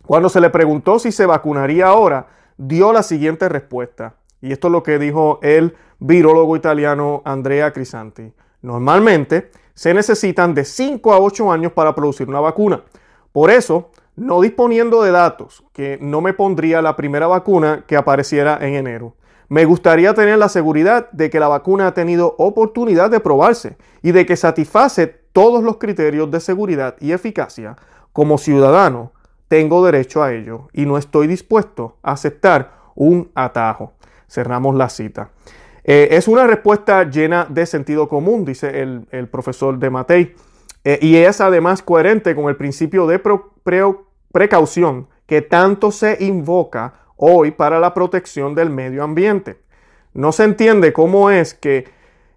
Cuando 0.06 0.30
se 0.30 0.40
le 0.40 0.52
preguntó 0.52 1.00
si 1.00 1.12
se 1.12 1.26
vacunaría 1.26 1.88
ahora, 1.88 2.28
dio 2.58 2.94
la 2.94 3.02
siguiente 3.02 3.50
respuesta. 3.50 4.14
Y 4.40 4.52
esto 4.52 4.68
es 4.68 4.72
lo 4.72 4.84
que 4.84 5.00
dijo 5.00 5.40
el 5.42 5.76
virólogo 5.98 6.56
italiano 6.56 7.24
Andrea 7.26 7.74
Crisanti. 7.74 8.32
Normalmente 8.62 9.50
se 9.74 9.96
necesitan 9.96 10.54
de 10.54 10.64
5 10.64 11.12
a 11.12 11.20
8 11.20 11.52
años 11.52 11.72
para 11.72 11.96
producir 11.96 12.30
una 12.30 12.40
vacuna. 12.40 12.84
Por 13.32 13.50
eso, 13.50 13.90
no 14.16 14.42
disponiendo 14.42 15.02
de 15.02 15.10
datos, 15.10 15.64
que 15.74 15.98
no 16.00 16.22
me 16.22 16.34
pondría 16.34 16.84
la 16.84 16.96
primera 16.96 17.26
vacuna 17.26 17.84
que 17.88 17.98
apareciera 17.98 18.60
en 18.62 18.76
enero. 18.76 19.16
Me 19.50 19.66
gustaría 19.66 20.14
tener 20.14 20.38
la 20.38 20.50
seguridad 20.50 21.10
de 21.12 21.30
que 21.30 21.40
la 21.40 21.48
vacuna 21.48 21.88
ha 21.88 21.94
tenido 21.94 22.36
oportunidad 22.38 23.10
de 23.12 23.20
probarse 23.20 23.78
y 24.02 24.12
de 24.12 24.26
que 24.26 24.36
satisface 24.36 25.08
todos 25.08 25.64
los 25.64 25.78
criterios 25.78 26.32
de 26.32 26.40
seguridad 26.40 26.96
y 27.00 27.12
eficacia. 27.12 27.76
Como 28.12 28.38
ciudadano, 28.38 29.12
tengo 29.48 29.86
derecho 29.86 30.24
a 30.24 30.34
ello 30.34 30.70
y 30.74 30.86
no 30.86 30.98
estoy 30.98 31.28
dispuesto 31.28 31.98
a 32.04 32.14
aceptar 32.14 32.74
un 32.96 33.32
atajo. 33.36 33.94
Cerramos 34.28 34.76
la 34.76 34.90
cita. 34.90 35.30
Eh, 35.84 36.10
es 36.12 36.28
una 36.28 36.48
respuesta 36.48 37.04
llena 37.10 37.46
de 37.50 37.66
sentido 37.66 38.08
común, 38.08 38.46
dice 38.46 38.82
el, 38.82 39.28
profesor 39.28 39.78
de 39.78 39.90
Matei, 39.90 40.36
eh, 40.84 40.98
y 41.02 41.18
es 41.18 41.42
además 41.42 41.82
coherente 41.82 42.36
con 42.36 42.46
el 42.46 42.56
principio 42.56 43.06
de 43.06 43.22
precaución 44.32 45.08
que 45.26 45.42
tanto 45.42 45.92
se 45.92 46.18
invoca 46.24 46.94
hoy 47.26 47.52
para 47.52 47.80
la 47.80 47.94
protección 47.94 48.54
del 48.54 48.70
medio 48.70 49.04
ambiente. 49.04 49.58
No 50.14 50.32
se 50.32 50.44
entiende 50.44 50.92
cómo 50.92 51.30
es 51.30 51.54
que 51.54 51.86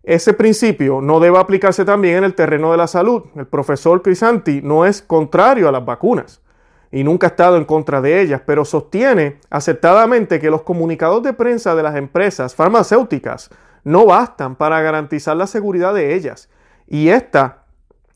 ese 0.05 0.33
principio 0.33 1.00
no 1.00 1.19
debe 1.19 1.38
aplicarse 1.38 1.85
también 1.85 2.19
en 2.19 2.25
el 2.25 2.35
terreno 2.35 2.71
de 2.71 2.76
la 2.76 2.87
salud. 2.87 3.25
El 3.35 3.47
profesor 3.47 4.02
Crisanti 4.02 4.61
no 4.62 4.87
es 4.87 5.02
contrario 5.02 5.69
a 5.69 5.73
las 5.73 5.85
vacunas 5.85 6.40
y 6.93 7.02
nunca 7.02 7.26
ha 7.26 7.31
estado 7.31 7.57
en 7.57 7.64
contra 7.64 8.00
de 8.00 8.21
ellas, 8.21 8.40
pero 8.47 8.64
sostiene 8.64 9.40
acertadamente 9.50 10.38
que 10.38 10.50
los 10.50 10.62
comunicados 10.62 11.25
de 11.25 11.33
prensa 11.33 11.75
de 11.75 11.83
las 11.83 11.97
empresas 11.97 12.55
farmacéuticas 12.55 13.50
no 13.83 14.07
bastan 14.07 14.55
para 14.55 14.81
garantizar 14.81 15.37
la 15.37 15.49
seguridad 15.49 15.93
de 15.95 16.14
ellas 16.14 16.49
y 16.87 17.09
esta 17.09 17.64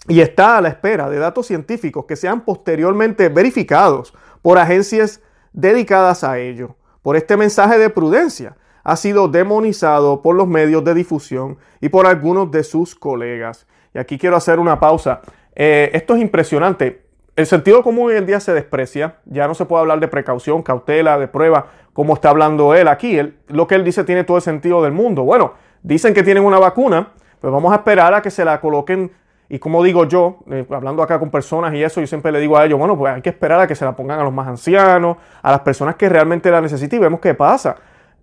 y 0.09 0.21
está 0.21 0.57
a 0.57 0.61
la 0.61 0.69
espera 0.69 1.11
de 1.11 1.19
datos 1.19 1.47
científicos 1.47 2.05
que 2.07 2.17
sean 2.17 2.43
posteriormente 2.43 3.29
verificados 3.29 4.15
por 4.43 4.59
agencias 4.59 5.21
dedicadas 5.53 6.25
a 6.25 6.39
ello. 6.39 6.77
Por 7.03 7.17
este 7.17 7.37
mensaje 7.37 7.79
de 7.79 7.91
prudencia 7.91 8.57
ha 8.85 8.97
sido 8.97 9.29
demonizado 9.29 10.23
por 10.23 10.35
los 10.35 10.47
medios 10.47 10.85
de 10.85 10.95
difusión 10.95 11.59
y 11.81 11.89
por 11.89 12.07
algunos 12.07 12.51
de 12.51 12.65
sus 12.65 12.95
colegas. 12.95 13.67
Y 13.95 13.99
aquí 13.99 14.19
quiero 14.19 14.37
hacer 14.37 14.59
una 14.59 14.79
pausa. 14.81 15.21
Eh, 15.55 15.91
esto 15.93 16.15
es 16.15 16.23
impresionante. 16.23 17.03
El 17.37 17.47
sentido 17.47 17.83
común 17.83 18.11
hoy 18.11 18.17
en 18.17 18.27
día 18.27 18.41
se 18.41 18.53
desprecia. 18.53 19.17
Ya 19.25 19.47
no 19.47 19.55
se 19.55 19.65
puede 19.65 19.83
hablar 19.83 20.01
de 20.01 20.09
precaución, 20.09 20.63
cautela, 20.63 21.19
de 21.19 21.29
prueba, 21.29 21.69
como 21.93 22.15
está 22.15 22.31
hablando 22.31 22.75
él 22.75 22.89
aquí. 22.89 23.19
lo 23.49 23.67
que 23.67 23.75
él 23.75 23.85
dice 23.85 24.05
tiene 24.05 24.25
todo 24.25 24.37
el 24.37 24.43
sentido 24.43 24.83
del 24.83 24.93
mundo. 24.93 25.23
Bueno, 25.23 25.55
dicen 25.83 26.15
que 26.15 26.23
tienen 26.23 26.45
una 26.45 26.59
vacuna, 26.59 27.13
pues 27.41 27.53
vamos 27.53 27.73
a 27.73 27.77
esperar 27.77 28.15
a 28.15 28.23
que 28.23 28.31
se 28.31 28.45
la 28.45 28.61
coloquen 28.61 29.13
y 29.53 29.59
como 29.59 29.83
digo 29.83 30.05
yo, 30.05 30.39
eh, 30.49 30.65
hablando 30.71 31.03
acá 31.03 31.19
con 31.19 31.29
personas 31.29 31.75
y 31.75 31.83
eso, 31.83 32.01
yo 32.01 32.07
siempre 32.07 32.31
le 32.31 32.39
digo 32.39 32.57
a 32.57 32.65
ellos, 32.65 32.79
bueno, 32.79 32.97
pues 32.97 33.13
hay 33.13 33.21
que 33.21 33.31
esperar 33.31 33.61
a 33.61 33.67
que 33.67 33.75
se 33.75 33.85
la 33.85 33.97
pongan 33.97 34.21
a 34.21 34.23
los 34.23 34.33
más 34.33 34.47
ancianos, 34.47 35.17
a 35.43 35.51
las 35.51 35.61
personas 35.63 35.97
que 35.97 36.09
realmente 36.09 36.53
la 36.53 36.61
necesiten 36.61 37.01
y 37.01 37.03
vemos 37.03 37.19
qué 37.19 37.35
pasa. 37.35 37.75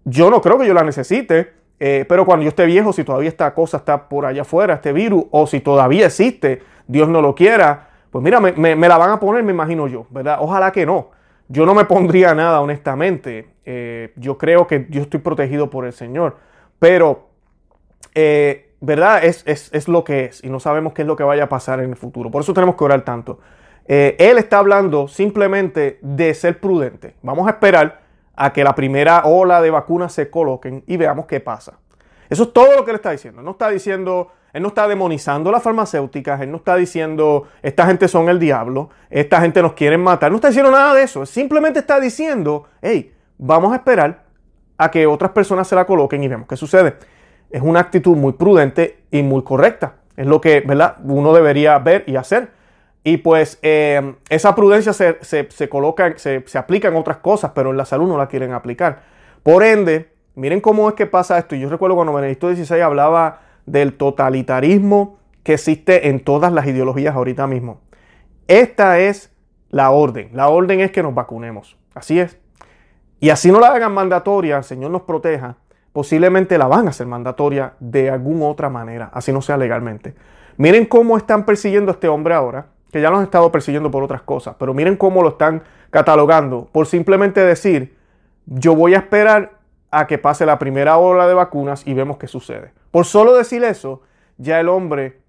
Yo 0.06 0.30
no 0.30 0.42
creo 0.42 0.58
que 0.58 0.66
yo 0.66 0.74
la 0.74 0.86
necesite, 0.86 1.52
eh, 1.82 2.06
pero 2.08 2.26
cuando 2.26 2.44
yo 2.44 2.50
esté 2.50 2.66
viejo, 2.66 2.94
si 2.94 3.04
todavía 3.04 3.28
esta 3.28 3.54
cosa 3.54 3.76
está 3.76 4.08
por 4.08 4.26
allá 4.26 4.44
afuera, 4.44 4.76
este 4.76 4.94
virus, 4.94 5.26
o 5.32 5.46
si 5.48 5.60
todavía 5.60 6.06
existe, 6.06 6.62
Dios 6.88 7.10
no 7.10 7.22
lo 7.22 7.36
quiera, 7.36 7.90
pues 8.10 8.24
mira, 8.24 8.40
me, 8.40 8.76
la 8.78 8.98
van 8.98 9.10
a 9.10 9.20
poner, 9.20 9.44
me 9.44 9.52
imagino 9.52 9.90
yo, 9.90 10.08
¿verdad? 10.10 10.38
Ojalá 10.40 10.72
que 10.72 10.86
no. 10.86 11.10
Yo 11.50 11.66
no 11.66 11.76
me 11.76 11.84
pondría 11.84 12.34
nada, 12.36 12.62
honestamente. 12.62 13.50
Eh, 13.66 14.14
yo 14.16 14.38
creo 14.38 14.66
que 14.66 14.88
yo 14.90 15.02
estoy 15.02 15.20
protegido 15.20 15.70
por 15.70 15.86
el 15.86 15.92
Señor. 15.92 16.38
Pero 16.80 17.28
¿verdad? 18.80 19.24
Es, 19.24 19.44
es, 19.46 19.88
lo 19.88 20.04
que 20.04 20.26
es 20.26 20.44
y 20.44 20.50
no 20.50 20.60
sabemos 20.60 20.94
qué 20.94 21.02
es 21.02 21.08
lo 21.08 21.16
que 21.16 21.24
vaya 21.24 21.44
a 21.44 21.50
pasar 21.50 21.80
en 21.80 21.90
el 21.90 21.96
futuro. 21.96 22.30
Por 22.30 22.42
eso 22.42 22.54
tenemos 22.54 22.76
que 22.76 22.84
orar 22.84 23.02
tanto. 23.02 23.40
Eh, 23.88 24.16
él 24.20 24.38
está 24.38 24.60
hablando 24.60 25.08
simplemente 25.08 26.00
de 26.02 26.34
ser 26.34 26.60
prudente. 26.60 27.16
Vamos 27.22 27.48
a 27.48 27.52
esperar 27.52 28.02
a 28.36 28.54
que 28.54 28.64
la 28.64 28.76
primera 28.76 29.24
ola 29.26 29.62
de 29.62 29.72
vacunas 29.72 30.14
se 30.14 30.30
coloquen 30.30 30.84
y 30.86 30.98
veamos 30.98 31.26
qué 31.26 31.40
pasa. 31.40 31.80
Eso 32.30 32.44
es 32.44 32.54
todo 32.54 32.76
lo 32.76 32.86
que 32.86 32.92
él 32.92 32.98
está 32.98 33.12
diciendo. 33.12 33.42
No 33.42 33.52
está 33.52 33.70
diciendo, 33.70 34.32
él 34.54 34.62
no 34.62 34.68
está 34.68 34.88
demonizando 34.88 35.52
las 35.52 35.64
farmacéuticas, 35.64 36.42
él 36.42 36.52
no 36.52 36.58
está 36.58 36.76
diciendo, 36.76 37.48
esta 37.64 37.88
gente 37.88 38.08
son 38.08 38.30
el 38.30 38.38
diablo, 38.38 38.90
esta 39.10 39.42
gente 39.42 39.62
nos 39.62 39.74
quiere 39.74 39.98
matar. 39.98 40.30
No 40.30 40.36
está 40.36 40.50
diciendo 40.50 40.70
nada 40.70 40.94
de 40.94 41.04
eso. 41.04 41.26
Simplemente 41.26 41.80
está 41.80 42.00
diciendo, 42.00 42.66
hey, 42.82 43.14
vamos 43.38 43.72
a 43.72 43.78
esperar 43.78 44.26
a 44.78 44.92
que 44.92 45.08
otras 45.08 45.32
personas 45.32 45.68
se 45.68 45.76
la 45.76 45.86
coloquen 45.86 46.22
y 46.22 46.28
vemos 46.28 46.48
qué 46.48 46.58
sucede 46.58 46.98
es 47.50 47.62
una 47.62 47.80
actitud 47.80 48.16
muy 48.16 48.34
prudente 48.34 49.04
y 49.12 49.24
muy 49.24 49.44
correcta. 49.44 49.96
Es 50.16 50.26
lo 50.26 50.42
que 50.42 50.62
¿verdad? 50.62 50.98
uno 51.04 51.34
debería 51.34 51.78
ver 51.80 52.04
y 52.08 52.16
hacer. 52.16 52.50
Y 53.04 53.18
pues 53.18 53.60
eh, 53.62 54.16
esa 54.30 54.54
prudencia 54.54 54.92
se, 54.92 55.70
coloca, 55.70 56.18
se, 56.18 56.44
aplica 56.56 56.90
en 56.90 56.96
otras 56.96 57.18
cosas, 57.18 57.52
pero 57.56 57.72
en 57.72 57.78
la 57.78 57.86
salud 57.86 58.08
no 58.08 58.18
la 58.18 58.28
quieren 58.28 58.52
aplicar. 58.52 59.04
Por 59.44 59.64
ende, 59.64 60.12
miren 60.36 60.60
cómo 60.60 60.90
es 60.90 60.96
que 60.96 61.06
pasa 61.06 61.38
esto. 61.38 61.56
Yo 61.56 61.70
recuerdo 61.70 61.96
cuando 61.96 62.14
Benedicto 62.14 62.54
XVI 62.54 62.82
hablaba 62.82 63.42
del 63.66 63.94
totalitarismo 63.94 65.20
que 65.44 65.54
existe 65.54 66.10
en 66.10 66.20
todas 66.20 66.52
las 66.52 66.66
ideologías 66.66 67.16
ahorita 67.16 67.48
mismo. 67.48 67.80
Esta 68.48 69.00
es 69.00 69.32
la 69.70 69.92
orden. 69.92 70.32
La 70.34 70.50
orden 70.50 70.82
es 70.82 70.92
que 70.92 71.04
nos 71.04 71.14
vacunemos. 71.14 71.78
Así 71.94 72.20
es. 72.20 72.38
Y 73.20 73.30
así 73.30 73.52
no 73.52 73.60
la 73.60 73.70
hagan 73.70 73.94
mandatoria, 73.94 74.58
el 74.58 74.64
Señor 74.64 74.92
nos 74.92 75.04
proteja 75.04 75.56
posiblemente 75.98 76.60
la 76.60 76.68
van 76.68 76.86
a 76.86 76.92
hacer 76.92 77.08
mandatoria 77.08 77.74
de 77.80 78.12
alguna 78.12 78.46
otra 78.46 78.70
manera, 78.70 79.10
así 79.16 79.34
no 79.34 79.42
sea 79.42 79.58
legalmente. 79.58 80.14
Miren 80.58 80.86
cómo 80.86 81.18
están 81.18 81.44
persiguiendo 81.44 81.90
a 81.90 81.94
este 81.94 82.08
hombre 82.08 82.36
ahora, 82.36 82.68
que 82.92 83.02
ya 83.02 83.10
lo 83.10 83.18
han 83.18 83.24
estado 83.24 83.52
persiguiendo 83.52 83.90
por 83.90 84.04
otras 84.04 84.22
cosas, 84.22 84.56
pero 84.60 84.76
miren 84.76 84.96
cómo 84.96 85.24
lo 85.24 85.30
están 85.30 85.64
catalogando 85.90 86.70
por 86.72 86.86
simplemente 86.86 87.42
decir, 87.44 87.98
yo 88.46 88.76
voy 88.76 88.94
a 88.94 88.98
esperar 88.98 89.54
a 89.90 90.06
que 90.06 90.20
pase 90.20 90.46
la 90.46 90.60
primera 90.60 91.00
ola 91.00 91.28
de 91.28 91.34
vacunas 91.34 91.82
y 91.88 91.96
vemos 91.96 92.18
qué 92.18 92.28
sucede. 92.28 92.74
Por 92.92 93.06
solo 93.06 93.34
decir 93.34 93.64
eso, 93.64 94.04
ya 94.38 94.60
el 94.60 94.70
hombre 94.70 95.22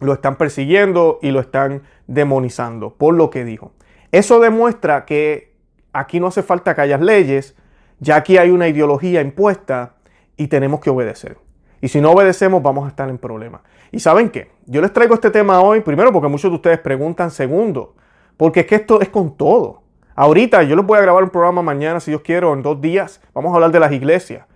lo 0.00 0.12
están 0.12 0.34
persiguiendo 0.34 1.20
y 1.22 1.30
lo 1.30 1.38
están 1.38 1.82
demonizando 2.08 2.94
por 2.94 3.14
lo 3.14 3.30
que 3.30 3.44
dijo. 3.44 3.74
Eso 4.10 4.40
demuestra 4.40 5.04
que 5.04 5.54
aquí 5.92 6.18
no 6.18 6.26
hace 6.26 6.42
falta 6.42 6.74
que 6.74 6.80
haya 6.80 6.98
leyes, 6.98 7.54
ya 8.00 8.16
aquí 8.16 8.38
hay 8.38 8.50
una 8.50 8.66
ideología 8.66 9.20
impuesta 9.20 9.94
y 10.40 10.48
tenemos 10.48 10.80
que 10.80 10.88
obedecer. 10.88 11.36
Y 11.82 11.88
si 11.88 12.00
no 12.00 12.12
obedecemos 12.12 12.62
vamos 12.62 12.86
a 12.86 12.88
estar 12.88 13.10
en 13.10 13.18
problemas. 13.18 13.60
¿Y 13.92 14.00
saben 14.00 14.30
qué? 14.30 14.50
Yo 14.64 14.80
les 14.80 14.90
traigo 14.90 15.12
este 15.12 15.30
tema 15.30 15.60
hoy, 15.60 15.82
primero 15.82 16.10
porque 16.12 16.28
muchos 16.28 16.50
de 16.50 16.54
ustedes 16.54 16.78
preguntan, 16.78 17.30
segundo, 17.30 17.94
porque 18.38 18.60
es 18.60 18.66
que 18.66 18.76
esto 18.76 19.02
es 19.02 19.10
con 19.10 19.36
todo. 19.36 19.82
Ahorita 20.14 20.62
yo 20.62 20.76
les 20.76 20.86
voy 20.86 20.96
a 20.96 21.02
grabar 21.02 21.22
un 21.22 21.28
programa 21.28 21.60
mañana, 21.60 22.00
si 22.00 22.10
Dios 22.10 22.22
quiere, 22.22 22.50
en 22.50 22.62
dos 22.62 22.80
días. 22.80 23.20
Vamos 23.34 23.52
a 23.52 23.56
hablar 23.56 23.70
de 23.70 23.80
las 23.80 23.92
iglesias 23.92 24.46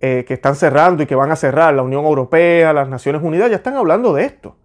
eh, 0.00 0.24
que 0.26 0.32
están 0.32 0.56
cerrando 0.56 1.02
y 1.02 1.06
que 1.06 1.14
van 1.14 1.30
a 1.30 1.36
cerrar. 1.36 1.74
La 1.74 1.82
Unión 1.82 2.06
Europea, 2.06 2.72
las 2.72 2.88
Naciones 2.88 3.22
Unidas 3.22 3.50
ya 3.50 3.56
están 3.56 3.74
hablando 3.74 4.14
de 4.14 4.24
esto. 4.24 4.56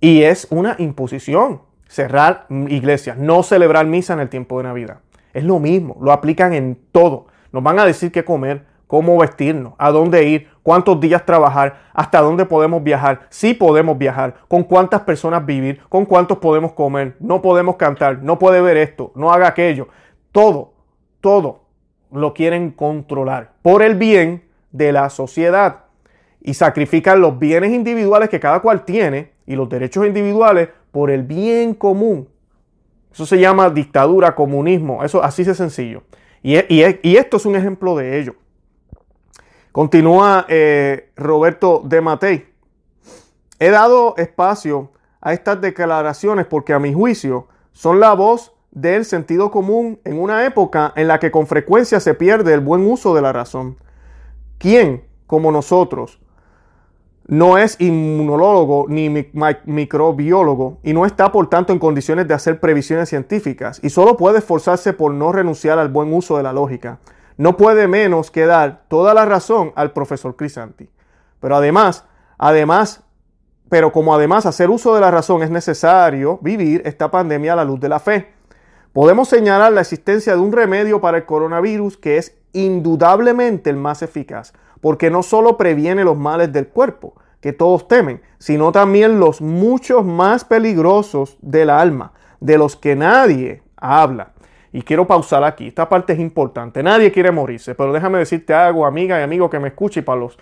Y 0.00 0.22
es 0.22 0.46
una 0.50 0.76
imposición 0.78 1.62
cerrar 1.88 2.46
iglesias, 2.68 3.18
no 3.18 3.42
celebrar 3.42 3.86
misa 3.86 4.12
en 4.12 4.20
el 4.20 4.28
tiempo 4.28 4.58
de 4.58 4.64
Navidad. 4.64 4.98
Es 5.34 5.42
lo 5.42 5.58
mismo, 5.58 5.96
lo 6.00 6.12
aplican 6.12 6.52
en 6.52 6.78
todo. 6.92 7.26
Nos 7.50 7.64
van 7.64 7.80
a 7.80 7.84
decir 7.84 8.12
qué 8.12 8.24
comer, 8.24 8.75
cómo 8.86 9.18
vestirnos, 9.18 9.74
a 9.78 9.90
dónde 9.90 10.24
ir, 10.24 10.48
cuántos 10.62 11.00
días 11.00 11.24
trabajar, 11.24 11.80
hasta 11.92 12.20
dónde 12.20 12.44
podemos 12.44 12.82
viajar, 12.82 13.26
si 13.30 13.54
podemos 13.54 13.98
viajar, 13.98 14.34
con 14.48 14.62
cuántas 14.62 15.02
personas 15.02 15.44
vivir, 15.44 15.80
con 15.88 16.04
cuántos 16.04 16.38
podemos 16.38 16.72
comer, 16.72 17.16
no 17.20 17.42
podemos 17.42 17.76
cantar, 17.76 18.22
no 18.22 18.38
puede 18.38 18.60
ver 18.60 18.76
esto, 18.76 19.12
no 19.14 19.32
haga 19.32 19.48
aquello. 19.48 19.88
Todo, 20.32 20.74
todo 21.20 21.62
lo 22.12 22.34
quieren 22.34 22.70
controlar 22.70 23.52
por 23.62 23.82
el 23.82 23.96
bien 23.96 24.44
de 24.70 24.92
la 24.92 25.10
sociedad 25.10 25.84
y 26.40 26.54
sacrifican 26.54 27.20
los 27.20 27.38
bienes 27.38 27.72
individuales 27.72 28.28
que 28.28 28.38
cada 28.38 28.60
cual 28.60 28.84
tiene 28.84 29.32
y 29.46 29.56
los 29.56 29.68
derechos 29.68 30.06
individuales 30.06 30.68
por 30.92 31.10
el 31.10 31.22
bien 31.24 31.74
común. 31.74 32.28
Eso 33.12 33.26
se 33.26 33.38
llama 33.40 33.70
dictadura, 33.70 34.34
comunismo, 34.34 35.02
eso 35.02 35.22
así 35.22 35.42
de 35.42 35.54
sencillo. 35.54 36.02
Y, 36.42 36.56
y 36.68 37.16
esto 37.16 37.38
es 37.38 37.46
un 37.46 37.56
ejemplo 37.56 37.96
de 37.96 38.20
ello. 38.20 38.34
Continúa 39.76 40.46
eh, 40.48 41.10
Roberto 41.16 41.82
de 41.84 42.00
Matei. 42.00 42.46
He 43.58 43.68
dado 43.68 44.14
espacio 44.16 44.90
a 45.20 45.34
estas 45.34 45.60
declaraciones 45.60 46.46
porque 46.46 46.72
a 46.72 46.78
mi 46.78 46.94
juicio 46.94 47.48
son 47.72 48.00
la 48.00 48.14
voz 48.14 48.54
del 48.70 49.04
sentido 49.04 49.50
común 49.50 50.00
en 50.04 50.18
una 50.18 50.46
época 50.46 50.94
en 50.96 51.08
la 51.08 51.18
que 51.18 51.30
con 51.30 51.46
frecuencia 51.46 52.00
se 52.00 52.14
pierde 52.14 52.54
el 52.54 52.60
buen 52.60 52.90
uso 52.90 53.14
de 53.14 53.20
la 53.20 53.34
razón. 53.34 53.76
¿Quién, 54.56 55.04
como 55.26 55.52
nosotros, 55.52 56.22
no 57.26 57.58
es 57.58 57.78
inmunólogo 57.78 58.86
ni 58.88 59.10
microbiólogo 59.66 60.78
y 60.84 60.94
no 60.94 61.04
está 61.04 61.30
por 61.30 61.50
tanto 61.50 61.74
en 61.74 61.78
condiciones 61.78 62.26
de 62.26 62.32
hacer 62.32 62.60
previsiones 62.60 63.10
científicas 63.10 63.78
y 63.82 63.90
solo 63.90 64.16
puede 64.16 64.38
esforzarse 64.38 64.94
por 64.94 65.12
no 65.12 65.32
renunciar 65.32 65.78
al 65.78 65.90
buen 65.90 66.14
uso 66.14 66.38
de 66.38 66.44
la 66.44 66.54
lógica? 66.54 66.98
No 67.36 67.56
puede 67.56 67.88
menos 67.88 68.30
que 68.30 68.46
dar 68.46 68.84
toda 68.88 69.14
la 69.14 69.24
razón 69.24 69.72
al 69.76 69.92
profesor 69.92 70.36
Crisanti. 70.36 70.88
Pero 71.40 71.56
además, 71.56 72.04
además 72.38 73.02
pero 73.68 73.92
como 73.92 74.14
además 74.14 74.46
hacer 74.46 74.70
uso 74.70 74.94
de 74.94 75.00
la 75.00 75.10
razón 75.10 75.42
es 75.42 75.50
necesario 75.50 76.38
vivir 76.40 76.82
esta 76.84 77.10
pandemia 77.10 77.54
a 77.54 77.56
la 77.56 77.64
luz 77.64 77.80
de 77.80 77.88
la 77.88 77.98
fe. 77.98 78.32
Podemos 78.92 79.28
señalar 79.28 79.72
la 79.72 79.80
existencia 79.80 80.34
de 80.34 80.40
un 80.40 80.52
remedio 80.52 81.00
para 81.00 81.18
el 81.18 81.26
coronavirus 81.26 81.96
que 81.96 82.16
es 82.16 82.36
indudablemente 82.52 83.68
el 83.68 83.76
más 83.76 84.02
eficaz, 84.02 84.54
porque 84.80 85.10
no 85.10 85.22
solo 85.22 85.56
previene 85.56 86.04
los 86.04 86.16
males 86.16 86.52
del 86.52 86.68
cuerpo, 86.68 87.14
que 87.40 87.52
todos 87.52 87.88
temen, 87.88 88.22
sino 88.38 88.72
también 88.72 89.20
los 89.20 89.40
muchos 89.40 90.04
más 90.04 90.44
peligrosos 90.44 91.36
del 91.42 91.68
alma, 91.68 92.12
de 92.40 92.56
los 92.56 92.76
que 92.76 92.96
nadie 92.96 93.62
habla. 93.76 94.32
Y 94.72 94.82
quiero 94.82 95.06
pausar 95.06 95.44
aquí, 95.44 95.68
esta 95.68 95.88
parte 95.88 96.12
es 96.12 96.18
importante, 96.18 96.82
nadie 96.82 97.12
quiere 97.12 97.30
morirse, 97.30 97.74
pero 97.74 97.92
déjame 97.92 98.18
decirte 98.18 98.52
algo, 98.52 98.84
amiga 98.84 99.18
y 99.20 99.22
amigo 99.22 99.48
que 99.48 99.58
me 99.58 99.68
escuche 99.68 100.00
y 100.00 100.02
para 100.02 100.20
los 100.20 100.38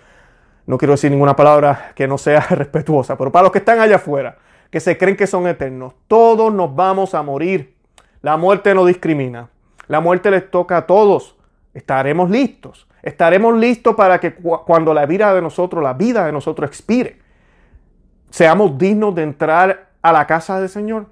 no 0.67 0.77
quiero 0.77 0.93
decir 0.93 1.11
ninguna 1.11 1.35
palabra 1.35 1.91
que 1.95 2.07
no 2.07 2.17
sea 2.17 2.39
respetuosa, 2.49 3.17
pero 3.17 3.31
para 3.31 3.43
los 3.43 3.51
que 3.51 3.59
están 3.59 3.79
allá 3.79 3.97
afuera, 3.97 4.37
que 4.69 4.79
se 4.79 4.97
creen 4.97 5.15
que 5.15 5.27
son 5.27 5.47
eternos, 5.47 5.93
todos 6.07 6.53
nos 6.53 6.75
vamos 6.75 7.13
a 7.13 7.21
morir. 7.21 7.75
La 8.21 8.37
muerte 8.37 8.73
no 8.73 8.85
discrimina. 8.85 9.49
La 9.87 9.99
muerte 9.99 10.31
les 10.31 10.49
toca 10.49 10.77
a 10.77 10.87
todos. 10.87 11.35
Estaremos 11.73 12.29
listos. 12.31 12.87
Estaremos 13.03 13.55
listos 13.55 13.93
para 13.95 14.19
que 14.19 14.33
cuando 14.33 14.93
la 14.93 15.05
vida 15.05 15.33
de 15.33 15.41
nosotros, 15.41 15.83
la 15.83 15.93
vida 15.93 16.25
de 16.25 16.31
nosotros 16.31 16.67
expire, 16.67 17.19
seamos 18.31 18.77
dignos 18.77 19.13
de 19.13 19.23
entrar 19.23 19.89
a 20.01 20.11
la 20.11 20.25
casa 20.25 20.59
del 20.59 20.69
Señor. 20.69 21.05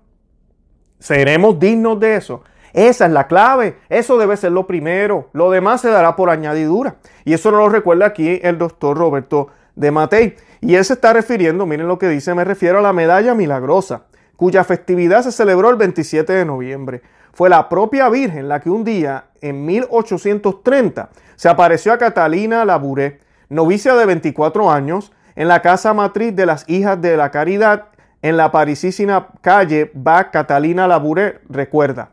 Seremos 0.98 1.60
dignos 1.60 2.00
de 2.00 2.15
eso. 2.15 2.43
Esa 2.74 3.06
es 3.06 3.12
la 3.12 3.27
clave. 3.27 3.77
Eso 3.89 4.18
debe 4.18 4.36
ser 4.36 4.51
lo 4.51 4.68
primero. 4.68 5.30
Lo 5.34 5.51
demás 5.51 5.82
se 5.82 5.89
dará 5.89 6.15
por 6.15 6.30
añadidura. 6.30 6.96
Y 7.24 7.34
eso 7.34 7.51
nos 7.51 7.60
lo 7.60 7.70
recuerda 7.70 8.08
aquí 8.08 8.39
el 8.44 8.58
doctor 8.58 8.98
Roberto 8.98 9.48
de 9.75 9.92
Matei. 9.92 10.36
Y 10.62 10.75
él 10.75 10.86
se 10.86 10.94
está 10.94 11.13
refiriendo, 11.13 11.65
miren 11.65 11.88
lo 11.88 12.00
que 12.00 12.10
dice, 12.10 12.34
me 12.34 12.44
refiero 12.44 12.80
a 12.80 12.82
la 12.82 12.94
medalla 12.94 13.36
milagrosa, 13.36 14.03
cuya 14.36 14.63
festividad 14.63 15.22
se 15.22 15.32
celebró 15.32 15.70
el 15.70 15.75
27 15.75 16.32
de 16.34 16.46
noviembre. 16.46 17.01
Fue 17.34 17.50
la 17.50 17.68
propia 17.68 18.10
Virgen 18.10 18.48
la 18.48 18.60
que 18.60 18.70
un 18.70 18.84
día, 18.84 19.25
en 19.42 19.65
1830, 19.65 21.10
se 21.36 21.50
apareció 21.50 21.92
a 21.94 21.98
Catalina 21.98 22.63
Labouré, 22.63 23.20
novicia 23.50 23.96
de 23.96 24.06
24 24.06 24.72
años, 24.72 25.12
en 25.36 25.48
la 25.48 25.62
casa 25.62 25.94
matriz 25.94 26.36
de 26.36 26.46
las 26.46 26.70
hijas 26.70 27.01
de 27.01 27.18
la 27.18 27.32
caridad 27.32 27.88
en 28.24 28.38
la 28.38 28.51
parisísima 28.51 29.27
calle 29.42 29.92
Ba 29.94 30.32
Catalina 30.32 30.88
Labouré, 30.88 31.42
recuerda. 31.50 32.12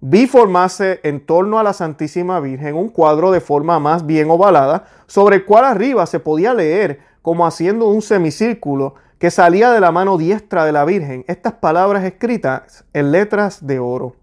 Vi 0.00 0.26
formarse 0.26 1.00
en 1.04 1.24
torno 1.24 1.58
a 1.58 1.62
la 1.62 1.72
Santísima 1.72 2.38
Virgen 2.40 2.76
un 2.76 2.90
cuadro 2.90 3.30
de 3.30 3.40
forma 3.40 3.80
más 3.80 4.04
bien 4.04 4.30
ovalada, 4.30 4.84
sobre 5.06 5.36
el 5.36 5.44
cual 5.46 5.64
arriba 5.64 6.04
se 6.04 6.20
podía 6.20 6.52
leer, 6.52 7.00
como 7.22 7.46
haciendo 7.46 7.88
un 7.88 8.02
semicírculo, 8.02 8.94
que 9.18 9.30
salía 9.30 9.70
de 9.70 9.80
la 9.80 9.92
mano 9.92 10.18
diestra 10.18 10.66
de 10.66 10.72
la 10.72 10.84
Virgen, 10.84 11.24
estas 11.28 11.54
palabras 11.54 12.04
escritas 12.04 12.84
en 12.92 13.10
letras 13.10 13.66
de 13.66 13.78
oro. 13.78 14.14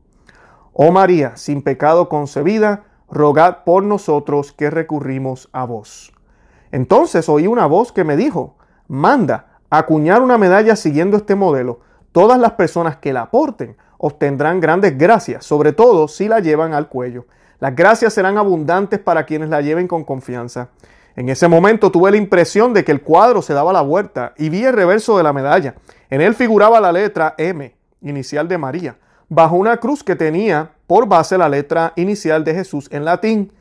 Oh 0.73 0.91
María, 0.91 1.35
sin 1.37 1.63
pecado 1.63 2.07
concebida, 2.07 2.83
rogad 3.09 3.63
por 3.63 3.83
nosotros 3.83 4.51
que 4.51 4.69
recurrimos 4.69 5.49
a 5.51 5.65
vos. 5.65 6.13
Entonces 6.71 7.27
oí 7.29 7.47
una 7.47 7.65
voz 7.65 7.91
que 7.91 8.03
me 8.03 8.15
dijo, 8.15 8.57
manda 8.87 9.59
acuñar 9.71 10.21
una 10.21 10.37
medalla 10.37 10.75
siguiendo 10.75 11.17
este 11.17 11.33
modelo. 11.33 11.79
Todas 12.11 12.39
las 12.39 12.51
personas 12.51 12.97
que 12.97 13.13
la 13.13 13.31
porten 13.31 13.75
obtendrán 14.05 14.59
grandes 14.59 14.97
gracias, 14.97 15.45
sobre 15.45 15.71
todo 15.71 16.09
si 16.09 16.27
la 16.27 16.41
llevan 16.41 16.73
al 16.73 16.89
cuello. 16.89 17.25
Las 17.61 17.73
gracias 17.73 18.11
serán 18.11 18.37
abundantes 18.37 18.99
para 18.99 19.25
quienes 19.25 19.47
la 19.47 19.61
lleven 19.61 19.87
con 19.87 20.03
confianza. 20.03 20.67
En 21.15 21.29
ese 21.29 21.47
momento 21.47 21.89
tuve 21.89 22.11
la 22.11 22.17
impresión 22.17 22.73
de 22.73 22.83
que 22.83 22.91
el 22.91 23.01
cuadro 23.01 23.41
se 23.41 23.53
daba 23.53 23.71
la 23.71 23.79
vuelta 23.79 24.33
y 24.37 24.49
vi 24.49 24.65
el 24.65 24.73
reverso 24.73 25.15
de 25.15 25.23
la 25.23 25.31
medalla. 25.31 25.75
En 26.09 26.19
él 26.19 26.35
figuraba 26.35 26.81
la 26.81 26.91
letra 26.91 27.33
M, 27.37 27.73
inicial 28.01 28.49
de 28.49 28.57
María, 28.57 28.97
bajo 29.29 29.55
una 29.55 29.77
cruz 29.77 30.03
que 30.03 30.17
tenía 30.17 30.71
por 30.85 31.07
base 31.07 31.37
la 31.37 31.47
letra 31.47 31.93
inicial 31.95 32.43
de 32.43 32.55
Jesús 32.55 32.89
en 32.91 33.05
latín. 33.05 33.53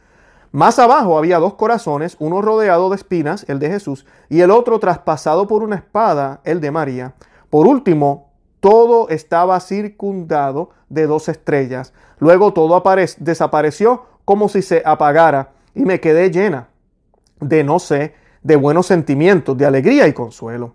Más 0.50 0.81
abajo 0.81 1.16
había 1.16 1.38
dos 1.38 1.55
corazones, 1.55 2.16
uno 2.18 2.42
rodeado 2.42 2.90
de 2.90 2.96
espinas, 2.96 3.44
el 3.48 3.61
de 3.61 3.68
Jesús, 3.68 4.07
y 4.28 4.40
el 4.40 4.50
otro 4.50 4.81
traspasado 4.81 5.46
por 5.46 5.62
una 5.62 5.76
espada, 5.76 6.40
el 6.42 6.61
de 6.61 6.72
María. 6.72 7.14
Por 7.48 7.68
último, 7.68 8.31
todo 8.62 9.09
estaba 9.09 9.59
circundado 9.59 10.70
de 10.88 11.09
dos 11.09 11.29
estrellas. 11.29 11.92
Luego 12.20 12.53
todo 12.53 12.81
desapareció 13.18 14.07
como 14.25 14.48
si 14.48 14.62
se 14.62 14.83
apagara 14.87 15.51
y 15.75 15.85
me 15.85 15.98
quedé 15.98 16.31
llena 16.31 16.68
de 17.40 17.64
no 17.64 17.81
sé, 17.81 18.14
de 18.44 18.55
buenos 18.55 18.87
sentimientos, 18.87 19.59
de 19.59 19.66
alegría 19.66 20.07
y 20.07 20.12
consuelo. 20.12 20.75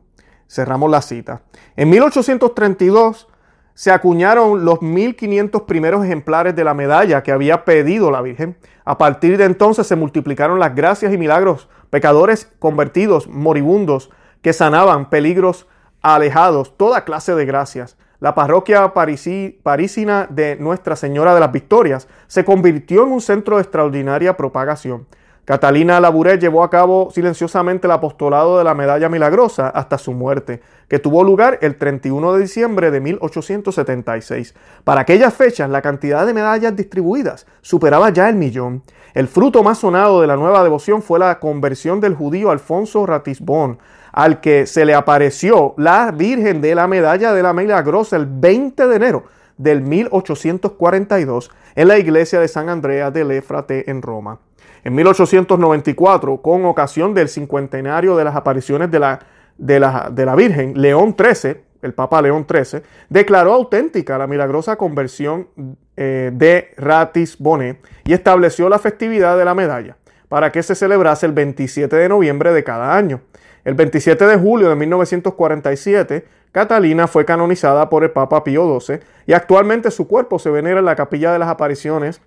Cerramos 0.49 0.91
la 0.91 1.01
cita. 1.01 1.43
En 1.77 1.89
1832 1.89 3.29
se 3.73 3.91
acuñaron 3.91 4.65
los 4.65 4.81
1500 4.81 5.61
primeros 5.61 6.03
ejemplares 6.03 6.57
de 6.57 6.65
la 6.65 6.73
medalla 6.73 7.23
que 7.23 7.31
había 7.31 7.63
pedido 7.63 8.11
la 8.11 8.21
Virgen. 8.21 8.57
A 8.83 8.97
partir 8.97 9.37
de 9.37 9.45
entonces 9.45 9.87
se 9.87 9.95
multiplicaron 9.95 10.59
las 10.59 10.75
gracias 10.75 11.13
y 11.13 11.17
milagros, 11.17 11.69
pecadores 11.89 12.51
convertidos, 12.59 13.29
moribundos, 13.29 14.09
que 14.41 14.51
sanaban 14.51 15.09
peligros 15.09 15.67
alejados 16.01 16.77
toda 16.77 17.05
clase 17.05 17.35
de 17.35 17.45
gracias. 17.45 17.97
La 18.19 18.33
parroquia 18.33 18.93
parisina 18.93 20.27
de 20.29 20.55
Nuestra 20.55 20.95
Señora 20.95 21.33
de 21.35 21.39
las 21.39 21.51
Victorias 21.51 22.07
se 22.27 22.43
convirtió 22.43 23.03
en 23.03 23.11
un 23.11 23.21
centro 23.21 23.57
de 23.57 23.61
extraordinaria 23.61 24.35
propagación. 24.35 25.05
Catalina 25.47 26.01
Labouré 26.01 26.37
llevó 26.39 26.61
a 26.61 26.69
cabo 26.69 27.09
silenciosamente 27.09 27.87
el 27.87 27.91
apostolado 27.91 28.57
de 28.57 28.65
la 28.65 28.73
Medalla 28.73 29.07
Milagrosa 29.07 29.69
hasta 29.69 29.97
su 29.97 30.11
muerte, 30.11 30.61
que 30.89 30.99
tuvo 30.99 31.23
lugar 31.23 31.59
el 31.61 31.77
31 31.77 32.33
de 32.33 32.41
diciembre 32.41 32.91
de 32.91 32.99
1876. 32.99 34.53
Para 34.83 35.01
aquellas 35.01 35.33
fechas, 35.33 35.69
la 35.69 35.81
cantidad 35.81 36.25
de 36.25 36.33
medallas 36.33 36.75
distribuidas 36.75 37.47
superaba 37.61 38.09
ya 38.09 38.27
el 38.27 38.35
millón. 38.35 38.83
El 39.13 39.29
fruto 39.29 39.63
más 39.63 39.77
sonado 39.77 40.19
de 40.19 40.27
la 40.27 40.35
nueva 40.35 40.63
devoción 40.63 41.01
fue 41.01 41.17
la 41.17 41.39
conversión 41.39 42.01
del 42.01 42.13
judío 42.13 42.51
Alfonso 42.51 43.05
Ratisbon, 43.05 43.79
al 44.17 44.41
que 44.41 44.65
se 44.65 44.83
le 44.83 44.95
apareció 44.95 45.75
la 45.77 46.09
Virgen 46.09 46.59
de 46.59 46.73
la 46.73 46.87
Medalla 46.87 47.33
de 47.33 47.43
la 47.43 47.53
Milagrosa 47.53 48.15
el 48.15 48.25
20 48.25 48.87
de 48.87 48.95
enero 48.95 49.25
del 49.57 49.83
1842 49.83 51.51
en 51.75 51.87
la 51.87 51.99
iglesia 51.99 52.39
de 52.39 52.47
San 52.47 52.67
Andrea 52.67 53.11
de 53.11 53.23
Lefrate 53.23 53.91
en 53.91 54.01
Roma. 54.01 54.39
En 54.83 54.95
1894, 54.95 56.41
con 56.41 56.65
ocasión 56.65 57.13
del 57.13 57.29
cincuentenario 57.29 58.17
de 58.17 58.23
las 58.23 58.35
apariciones 58.35 58.89
de 58.89 58.97
la, 58.97 59.19
de 59.55 59.79
la, 59.79 60.09
de 60.11 60.25
la 60.25 60.35
Virgen, 60.35 60.81
León 60.81 61.15
XIII, 61.15 61.57
el 61.83 61.93
Papa 61.93 62.19
León 62.19 62.47
XIII, 62.49 62.81
declaró 63.09 63.53
auténtica 63.53 64.17
la 64.17 64.25
milagrosa 64.25 64.77
conversión 64.77 65.49
eh, 65.95 66.31
de 66.33 66.73
Ratisbonne 66.77 67.81
y 68.03 68.13
estableció 68.13 68.67
la 68.67 68.79
festividad 68.79 69.37
de 69.37 69.45
la 69.45 69.53
medalla 69.53 69.95
para 70.27 70.51
que 70.51 70.63
se 70.63 70.73
celebrase 70.73 71.27
el 71.27 71.33
27 71.33 71.95
de 71.95 72.09
noviembre 72.09 72.51
de 72.51 72.63
cada 72.63 72.97
año. 72.97 73.21
El 73.67 73.73
27 73.73 74.25
de 74.25 74.37
julio 74.37 74.69
de 74.69 74.77
1947, 74.77 76.25
Catalina 76.53 77.05
fue 77.05 77.25
canonizada 77.25 77.89
por 77.89 78.05
el 78.05 78.11
Papa 78.11 78.41
Pío 78.41 78.79
XII 78.79 79.01
y 79.25 79.33
actualmente 79.33 79.91
su 79.91 80.07
cuerpo 80.07 80.39
se 80.39 80.49
venera 80.49 80.79
en 80.79 80.85
la 80.85 80.95
Capilla 80.95 81.33
de 81.33 81.39
las 81.39 81.49
Apariciones 81.49 82.21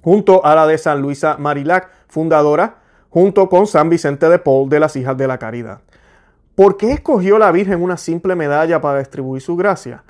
junto 0.00 0.46
a 0.46 0.54
la 0.54 0.68
de 0.68 0.78
San 0.78 1.02
Luisa 1.02 1.36
Marilac, 1.40 1.90
fundadora, 2.06 2.76
junto 3.08 3.48
con 3.48 3.66
San 3.66 3.88
Vicente 3.88 4.28
de 4.28 4.38
Paul 4.38 4.68
de 4.68 4.78
las 4.78 4.94
Hijas 4.94 5.16
de 5.16 5.26
la 5.26 5.38
Caridad. 5.38 5.80
¿Por 6.54 6.76
qué 6.76 6.92
escogió 6.92 7.36
la 7.40 7.50
Virgen 7.50 7.82
una 7.82 7.96
simple 7.96 8.36
medalla 8.36 8.80
para 8.80 9.00
distribuir 9.00 9.42
su 9.42 9.56
gracia? 9.56 10.04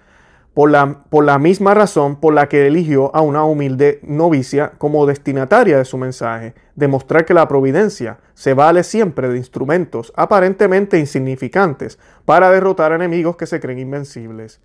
Por 0.54 0.70
la, 0.70 1.04
por 1.08 1.24
la 1.24 1.38
misma 1.38 1.74
razón 1.74 2.16
por 2.16 2.34
la 2.34 2.48
que 2.48 2.66
eligió 2.66 3.14
a 3.14 3.20
una 3.20 3.44
humilde 3.44 4.00
novicia 4.02 4.72
como 4.78 5.06
destinataria 5.06 5.78
de 5.78 5.84
su 5.84 5.96
mensaje, 5.96 6.54
demostrar 6.74 7.24
que 7.24 7.34
la 7.34 7.46
providencia 7.46 8.18
se 8.34 8.54
vale 8.54 8.82
siempre 8.82 9.28
de 9.28 9.36
instrumentos 9.36 10.12
aparentemente 10.16 10.98
insignificantes 10.98 11.98
para 12.24 12.50
derrotar 12.50 12.92
enemigos 12.92 13.36
que 13.36 13.46
se 13.46 13.60
creen 13.60 13.78
invencibles. 13.78 14.60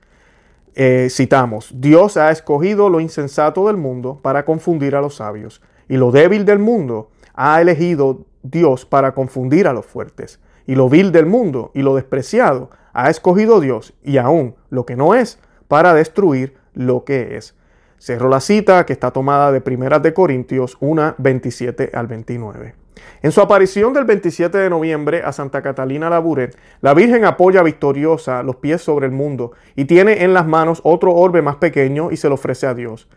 Eh, 0.74 1.08
citamos, 1.10 1.72
Dios 1.76 2.18
ha 2.18 2.32
escogido 2.32 2.90
lo 2.90 3.00
insensato 3.00 3.68
del 3.68 3.78
mundo 3.78 4.20
para 4.22 4.44
confundir 4.44 4.96
a 4.96 5.02
los 5.02 5.16
sabios, 5.16 5.62
y 5.88 5.98
lo 5.98 6.12
débil 6.12 6.46
del 6.46 6.60
mundo 6.60 7.12
ha 7.34 7.62
elegido 7.62 8.26
Dios 8.44 8.86
para 8.86 9.14
confundir 9.14 9.68
a 9.68 9.74
los 9.74 9.86
fuertes, 9.86 10.40
y 10.68 10.76
lo 10.76 10.90
vil 10.90 11.12
del 11.12 11.28
mundo 11.28 11.72
y 11.74 11.82
lo 11.82 11.96
despreciado 11.96 12.72
ha 12.92 13.10
escogido 13.10 13.62
Dios, 13.62 13.94
y 14.04 14.18
aún 14.18 14.56
lo 14.70 14.86
que 14.86 14.96
no 14.96 15.16
es, 15.16 15.40
para 15.68 15.94
destruir 15.94 16.56
lo 16.74 17.04
que 17.04 17.38
es. 17.38 17.56
Cerro 17.98 18.30
la 18.30 18.40
cita 18.40 18.86
que 18.86 18.94
está 18.94 19.12
tomada 19.12 19.52
de 19.52 19.62
Primeras 19.62 20.04
de 20.04 20.14
Corintios 20.14 20.78
1, 20.80 21.16
27 21.18 21.92
al 21.94 22.08
29. 22.08 22.76
En 23.22 23.32
su 23.32 23.42
aparición 23.42 23.94
del 23.94 24.06
27 24.06 24.58
de 24.58 24.70
noviembre 24.70 25.24
a 25.24 25.32
Santa 25.32 25.62
Catalina 25.62 26.10
Laburet, 26.10 26.58
la 26.82 26.94
Virgen 26.94 27.26
apoya 27.26 27.64
victoriosa 27.64 28.44
los 28.44 28.58
pies 28.58 28.82
sobre 28.82 29.08
el 29.08 29.12
mundo 29.12 29.54
y 29.76 29.86
tiene 29.86 30.24
en 30.24 30.34
las 30.34 30.46
manos 30.46 30.82
otro 30.84 31.14
orbe 31.14 31.42
más 31.42 31.56
pequeño 31.56 32.12
y 32.12 32.18
se 32.18 32.30
lo 32.30 32.36
ofrece 32.36 32.68
a 32.68 32.74
Dios. 32.74 33.08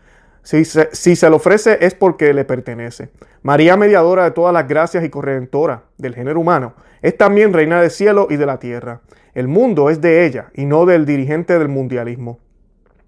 Si 0.49 0.65
se, 0.65 1.29
lo 1.29 1.35
ofrece 1.35 1.77
es 1.79 1.93
porque 1.93 2.33
le 2.33 2.43
pertenece. 2.43 3.09
María, 3.43 3.77
mediadora 3.77 4.23
de 4.23 4.31
todas 4.31 4.51
las 4.51 4.67
gracias 4.67 5.03
y 5.03 5.09
corredentora 5.09 5.83
del 5.99 6.15
género 6.15 6.39
humano, 6.39 6.73
es 7.03 7.15
también 7.15 7.53
reina 7.53 7.79
del 7.79 7.91
cielo 7.91 8.25
y 8.31 8.35
de 8.35 8.47
la 8.47 8.57
tierra. 8.57 9.01
El 9.35 9.47
mundo 9.47 9.91
es 9.91 10.01
de 10.01 10.25
ella 10.25 10.49
y 10.55 10.65
no 10.65 10.87
del 10.87 11.05
dirigente 11.05 11.59
del 11.59 11.67
mundialismo. 11.67 12.39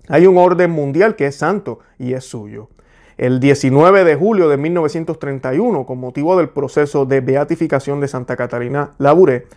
Hay 0.07 0.27
un 0.27 0.37
orden 0.37 0.69
mundial 0.69 1.15
que 1.15 1.25
es 1.25 1.35
santo 1.35 1.79
y 1.97 2.13
es 2.13 2.25
suyo. 2.25 2.69
El 3.17 3.39
19 3.39 4.03
de 4.03 4.15
julio 4.15 4.47
de 4.47 4.57
1931, 4.57 5.87
con 5.87 5.97
motivo 5.97 6.37
del 6.37 6.49
proceso 6.49 7.07
de 7.07 7.21
beatificación 7.21 7.99
de 8.01 8.07
Santa 8.07 8.35
Catarina 8.35 8.91
Labouré, 8.99 9.47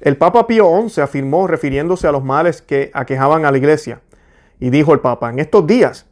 el 0.00 0.16
Papa 0.16 0.48
Pío 0.48 0.68
XI 0.88 1.02
afirmó, 1.02 1.46
refiriéndose 1.46 2.08
a 2.08 2.12
los 2.12 2.24
males 2.24 2.62
que 2.62 2.90
aquejaban 2.94 3.44
a 3.44 3.52
la 3.52 3.58
iglesia, 3.58 4.00
y 4.58 4.70
dijo 4.70 4.92
el 4.92 4.98
Papa, 4.98 5.30
en 5.30 5.38
estos 5.38 5.68
días 5.68 6.08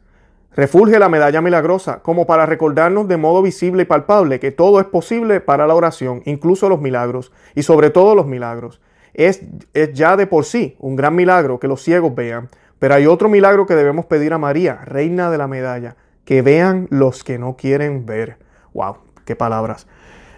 refulge 0.57 0.97
la 0.97 1.07
medalla 1.07 1.39
milagrosa 1.39 1.99
como 1.99 2.25
para 2.25 2.47
recordarnos 2.47 3.07
de 3.07 3.15
modo 3.15 3.43
visible 3.43 3.83
y 3.83 3.85
palpable 3.85 4.39
que 4.39 4.51
todo 4.51 4.79
es 4.81 4.87
posible 4.87 5.39
para 5.39 5.67
la 5.67 5.75
oración, 5.75 6.23
incluso 6.25 6.67
los 6.67 6.81
milagros, 6.81 7.31
y 7.53 7.61
sobre 7.61 7.91
todo 7.91 8.15
los 8.15 8.25
milagros. 8.25 8.81
Es, 9.13 9.43
es 9.73 9.93
ya 9.93 10.17
de 10.17 10.25
por 10.25 10.45
sí 10.45 10.75
un 10.79 10.95
gran 10.95 11.15
milagro 11.15 11.59
que 11.59 11.67
los 11.67 11.83
ciegos 11.83 12.15
vean, 12.15 12.49
pero 12.79 12.95
hay 12.95 13.05
otro 13.05 13.29
milagro 13.29 13.67
que 13.67 13.75
debemos 13.75 14.07
pedir 14.07 14.33
a 14.33 14.39
María, 14.39 14.81
reina 14.83 15.29
de 15.29 15.37
la 15.37 15.47
medalla, 15.47 15.95
que 16.25 16.41
vean 16.41 16.87
los 16.89 17.23
que 17.23 17.37
no 17.37 17.55
quieren 17.55 18.07
ver. 18.07 18.37
¡Wow! 18.73 18.97
¡Qué 19.25 19.35
palabras! 19.35 19.87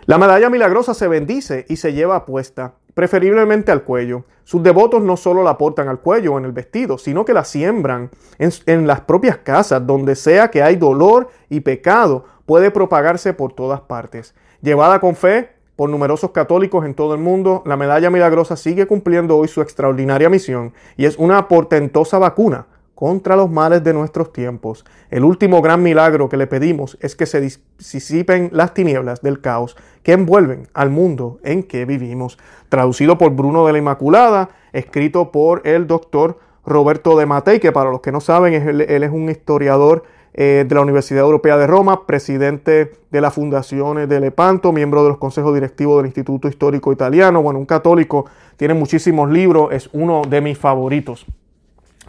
La 0.06 0.18
medalla 0.18 0.50
milagrosa 0.50 0.94
se 0.94 1.08
bendice 1.08 1.66
y 1.70 1.78
se 1.78 1.94
lleva 1.94 2.26
puesta 2.26 2.74
preferiblemente 3.00 3.72
al 3.72 3.84
cuello. 3.84 4.26
Sus 4.44 4.62
devotos 4.62 5.02
no 5.02 5.16
solo 5.16 5.42
la 5.42 5.58
portan 5.58 5.88
al 5.88 6.02
cuello 6.02 6.34
o 6.34 6.38
en 6.38 6.44
el 6.44 6.52
vestido, 6.52 6.98
sino 6.98 7.24
que 7.24 7.32
la 7.34 7.46
siembran 7.46 8.10
en, 8.40 8.88
las 8.88 9.00
propias 9.00 9.38
casas, 9.38 9.88
donde 9.88 10.18
sea 10.18 10.52
que 10.52 10.62
hay 10.62 10.76
dolor 10.76 11.30
y 11.48 11.62
pecado, 11.62 12.26
puede 12.46 12.72
propagarse 12.72 13.32
por 13.32 13.54
todas 13.54 13.80
partes. 13.80 14.36
Llevada 14.62 15.00
con 15.00 15.16
fe 15.16 15.52
por 15.78 15.90
numerosos 15.90 16.32
católicos 16.32 16.86
en 16.86 16.94
todo 16.94 17.14
el 17.14 17.22
mundo, 17.22 17.64
la 17.66 17.78
medalla 17.78 18.10
milagrosa 18.10 18.58
sigue 18.58 18.86
cumpliendo 18.86 19.38
hoy 19.38 19.48
su 19.48 19.62
extraordinaria 19.62 20.30
misión 20.30 20.74
y 20.98 21.06
es 21.06 21.18
una 21.18 21.48
portentosa 21.48 22.20
vacuna 22.20 22.68
contra 23.00 23.38
los 23.38 23.50
males 23.50 23.82
de 23.82 23.94
nuestros 23.94 24.34
tiempos. 24.34 24.84
El 25.10 25.24
último 25.24 25.62
gran 25.62 25.82
milagro 25.82 26.28
que 26.28 26.36
le 26.36 26.48
pedimos 26.48 26.98
es 27.00 27.16
que 27.16 27.26
se 27.26 27.40
disipen 27.40 28.50
las 28.52 28.74
tinieblas 28.74 29.22
del 29.22 29.40
caos 29.40 29.78
que 30.04 30.12
envuelven 30.12 30.68
al 30.74 30.90
mundo 30.90 31.40
en 31.46 31.64
que 31.64 31.86
vivimos. 31.86 32.38
Traducido 32.68 33.18
por 33.18 33.32
Bruno 33.32 33.66
de 33.66 33.72
la 33.72 33.80
Inmaculada, 33.80 34.50
escrito 34.74 35.32
por 35.32 35.66
el 35.66 35.88
doctor 35.88 36.40
Roberto 36.66 37.18
de 37.18 37.26
Matei, 37.26 37.62
que 37.62 37.72
para 37.72 37.90
los 37.90 38.02
que 38.02 38.12
no 38.12 38.20
saben, 38.20 38.54
él, 38.54 38.82
es 38.82 39.12
un 39.12 39.30
historiador 39.30 40.04
eh, 40.34 40.66
de 40.68 40.76
la 40.76 40.82
Universidad 40.82 41.22
Europea 41.22 41.56
de 41.56 41.68
Roma, 41.68 42.06
presidente 42.06 42.92
de 43.10 43.22
la 43.22 43.32
Fundación 43.32 44.10
de 44.10 44.20
Lepanto, 44.20 44.74
miembro 44.74 45.04
de 45.04 45.10
los 45.12 45.20
consejos 45.20 45.54
directivos 45.54 46.00
del 46.00 46.08
Instituto 46.08 46.50
Histórico 46.50 46.92
Italiano, 46.92 47.42
bueno, 47.42 47.60
un 47.60 47.66
católico, 47.66 48.26
tiene 48.58 48.74
muchísimos 48.74 49.30
libros, 49.30 49.72
es 49.72 49.90
uno 49.94 50.22
de 50.28 50.42
mis 50.42 50.58
favoritos. 50.58 51.26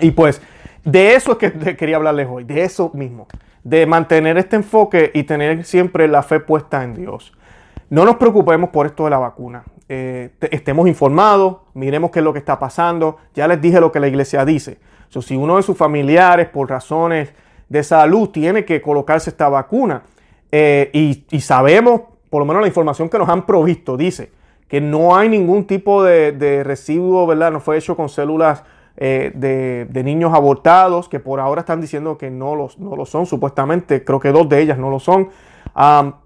Y 0.00 0.12
pues 0.12 0.40
de 0.84 1.14
eso 1.14 1.32
es 1.32 1.52
que 1.52 1.76
quería 1.76 1.96
hablarles 1.96 2.28
hoy, 2.30 2.44
de 2.44 2.62
eso 2.62 2.90
mismo, 2.94 3.26
de 3.62 3.86
mantener 3.86 4.38
este 4.38 4.56
enfoque 4.56 5.10
y 5.14 5.24
tener 5.24 5.64
siempre 5.64 6.08
la 6.08 6.22
fe 6.22 6.40
puesta 6.40 6.82
en 6.82 6.94
Dios. 6.94 7.32
No 7.90 8.04
nos 8.04 8.16
preocupemos 8.16 8.70
por 8.70 8.86
esto 8.86 9.04
de 9.04 9.10
la 9.10 9.18
vacuna. 9.18 9.64
Eh, 9.88 10.30
estemos 10.52 10.86
informados, 10.86 11.56
miremos 11.74 12.12
qué 12.12 12.20
es 12.20 12.24
lo 12.24 12.32
que 12.32 12.38
está 12.38 12.58
pasando. 12.58 13.16
Ya 13.34 13.48
les 13.48 13.60
dije 13.60 13.80
lo 13.80 13.90
que 13.90 13.98
la 13.98 14.06
iglesia 14.06 14.44
dice. 14.44 14.78
si 15.08 15.34
uno 15.34 15.56
de 15.56 15.62
sus 15.64 15.76
familiares, 15.76 16.48
por 16.48 16.70
razones 16.70 17.32
de 17.68 17.82
salud, 17.82 18.28
tiene 18.28 18.64
que 18.64 18.80
colocarse 18.80 19.30
esta 19.30 19.48
vacuna, 19.48 20.02
eh, 20.52 20.90
y, 21.30 21.40
sabemos, 21.40 22.02
por 22.30 22.40
lo 22.40 22.46
menos 22.46 22.62
la 22.62 22.68
información 22.68 23.08
que 23.08 23.18
nos 23.18 23.28
han 23.28 23.44
provisto, 23.44 23.96
dice 23.96 24.30
que 24.68 24.80
no 24.80 25.16
hay 25.16 25.28
ningún 25.28 25.66
tipo 25.66 26.04
de, 26.04 26.30
de 26.30 26.62
residuo, 26.62 27.26
¿verdad? 27.26 27.50
No 27.50 27.58
fue 27.58 27.76
hecho 27.76 27.96
con 27.96 28.08
células 28.08 28.62
eh, 29.02 29.32
de, 29.34 30.04
niños 30.04 30.34
abortados 30.34 31.08
que 31.08 31.20
por 31.20 31.40
ahora 31.40 31.60
están 31.60 31.80
diciendo 31.80 32.18
que 32.18 32.30
no, 32.30 32.54
los, 32.54 32.78
no 32.78 32.94
lo 32.94 33.06
son, 33.06 33.24
supuestamente, 33.24 34.04
creo 34.04 34.20
que 34.20 34.30
dos 34.30 34.46
de 34.48 34.60
ellas 34.60 34.76
no 34.76 34.90
lo 34.90 35.00
son. 35.00 35.30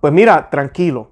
pues 0.01 0.13
mira, 0.13 0.51
tranquilo. 0.51 1.11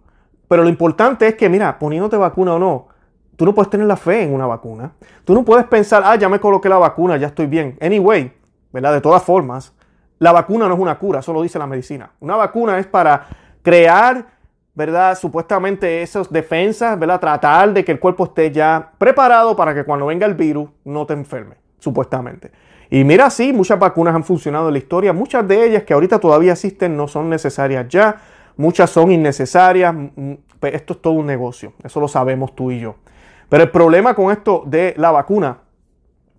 Pero 0.49 0.65
lo 0.65 0.69
importante 0.69 1.29
es 1.29 1.37
que, 1.37 1.49
mira, 1.49 1.79
poniéndote 1.79 2.17
vacuna 2.17 2.55
o 2.55 2.59
no, 2.59 2.89
tú 3.37 3.45
no 3.45 3.55
puedes 3.55 3.71
tener 3.71 3.87
la 3.87 3.97
fe 3.97 4.25
en 4.25 4.35
una 4.35 4.47
vacuna. 4.47 4.93
Tú 5.25 5.35
no 5.35 5.45
puedes 5.45 5.65
pensar, 5.67 6.03
ah, 6.05 6.17
ya 6.17 6.29
me 6.29 6.41
coloqué 6.41 6.69
la 6.69 6.79
vacuna, 6.79 7.17
ya 7.17 7.29
estoy 7.29 7.47
bien. 7.47 7.79
Anyway, 7.81 8.33
¿verdad? 8.73 8.93
De 8.93 9.01
todas 9.01 9.23
formas, 9.23 9.73
la 10.19 10.33
vacuna 10.33 10.67
no 10.67 10.75
es 10.75 10.81
una 10.81 10.99
cura, 10.99 11.21
eso 11.21 11.33
lo 11.33 11.43
dice 11.43 11.59
la 11.59 11.69
medicina. 11.69 12.11
Una 12.21 12.37
vacuna 12.37 12.79
es 12.79 12.87
para 12.87 13.27
crear, 13.63 14.27
¿verdad? 14.75 15.19
Supuestamente 15.19 16.03
esas 16.03 16.31
defensas, 16.31 16.99
¿verdad? 16.99 17.21
Tratar 17.21 17.73
de 17.73 17.85
que 17.85 17.93
el 17.93 18.01
cuerpo 18.01 18.25
esté 18.25 18.51
ya 18.51 18.93
preparado 18.99 19.55
para 19.55 19.75
que 19.75 19.85
cuando 19.85 20.07
venga 20.07 20.27
el 20.27 20.35
virus 20.35 20.71
no 20.85 21.07
te 21.07 21.13
enferme 21.13 21.57
supuestamente. 21.79 22.51
Y 22.89 23.05
mira, 23.05 23.31
sí, 23.31 23.53
muchas 23.53 23.79
vacunas 23.79 24.15
han 24.15 24.25
funcionado 24.25 24.69
en 24.69 24.75
la 24.75 24.79
historia, 24.79 25.13
muchas 25.13 25.47
de 25.49 25.67
ellas 25.67 25.83
que 25.83 25.95
ahorita 25.95 26.19
todavía 26.19 26.53
existen 26.53 26.97
no 26.97 27.09
son 27.09 27.29
necesarias 27.31 27.89
ya, 27.89 28.21
muchas 28.57 28.91
son 28.91 29.11
innecesarias, 29.11 29.95
pues 30.61 30.75
esto 30.75 30.93
es 30.93 31.03
todo 31.03 31.15
un 31.15 31.27
negocio, 31.27 31.73
eso 31.83 32.01
lo 32.01 32.09
sabemos 32.09 32.55
tú 32.55 32.71
y 32.71 32.81
yo. 32.81 32.97
Pero 33.49 33.65
el 33.65 33.71
problema 33.71 34.15
con 34.15 34.31
esto 34.31 34.63
de 34.67 34.95
la 34.97 35.11
vacuna, 35.11 35.59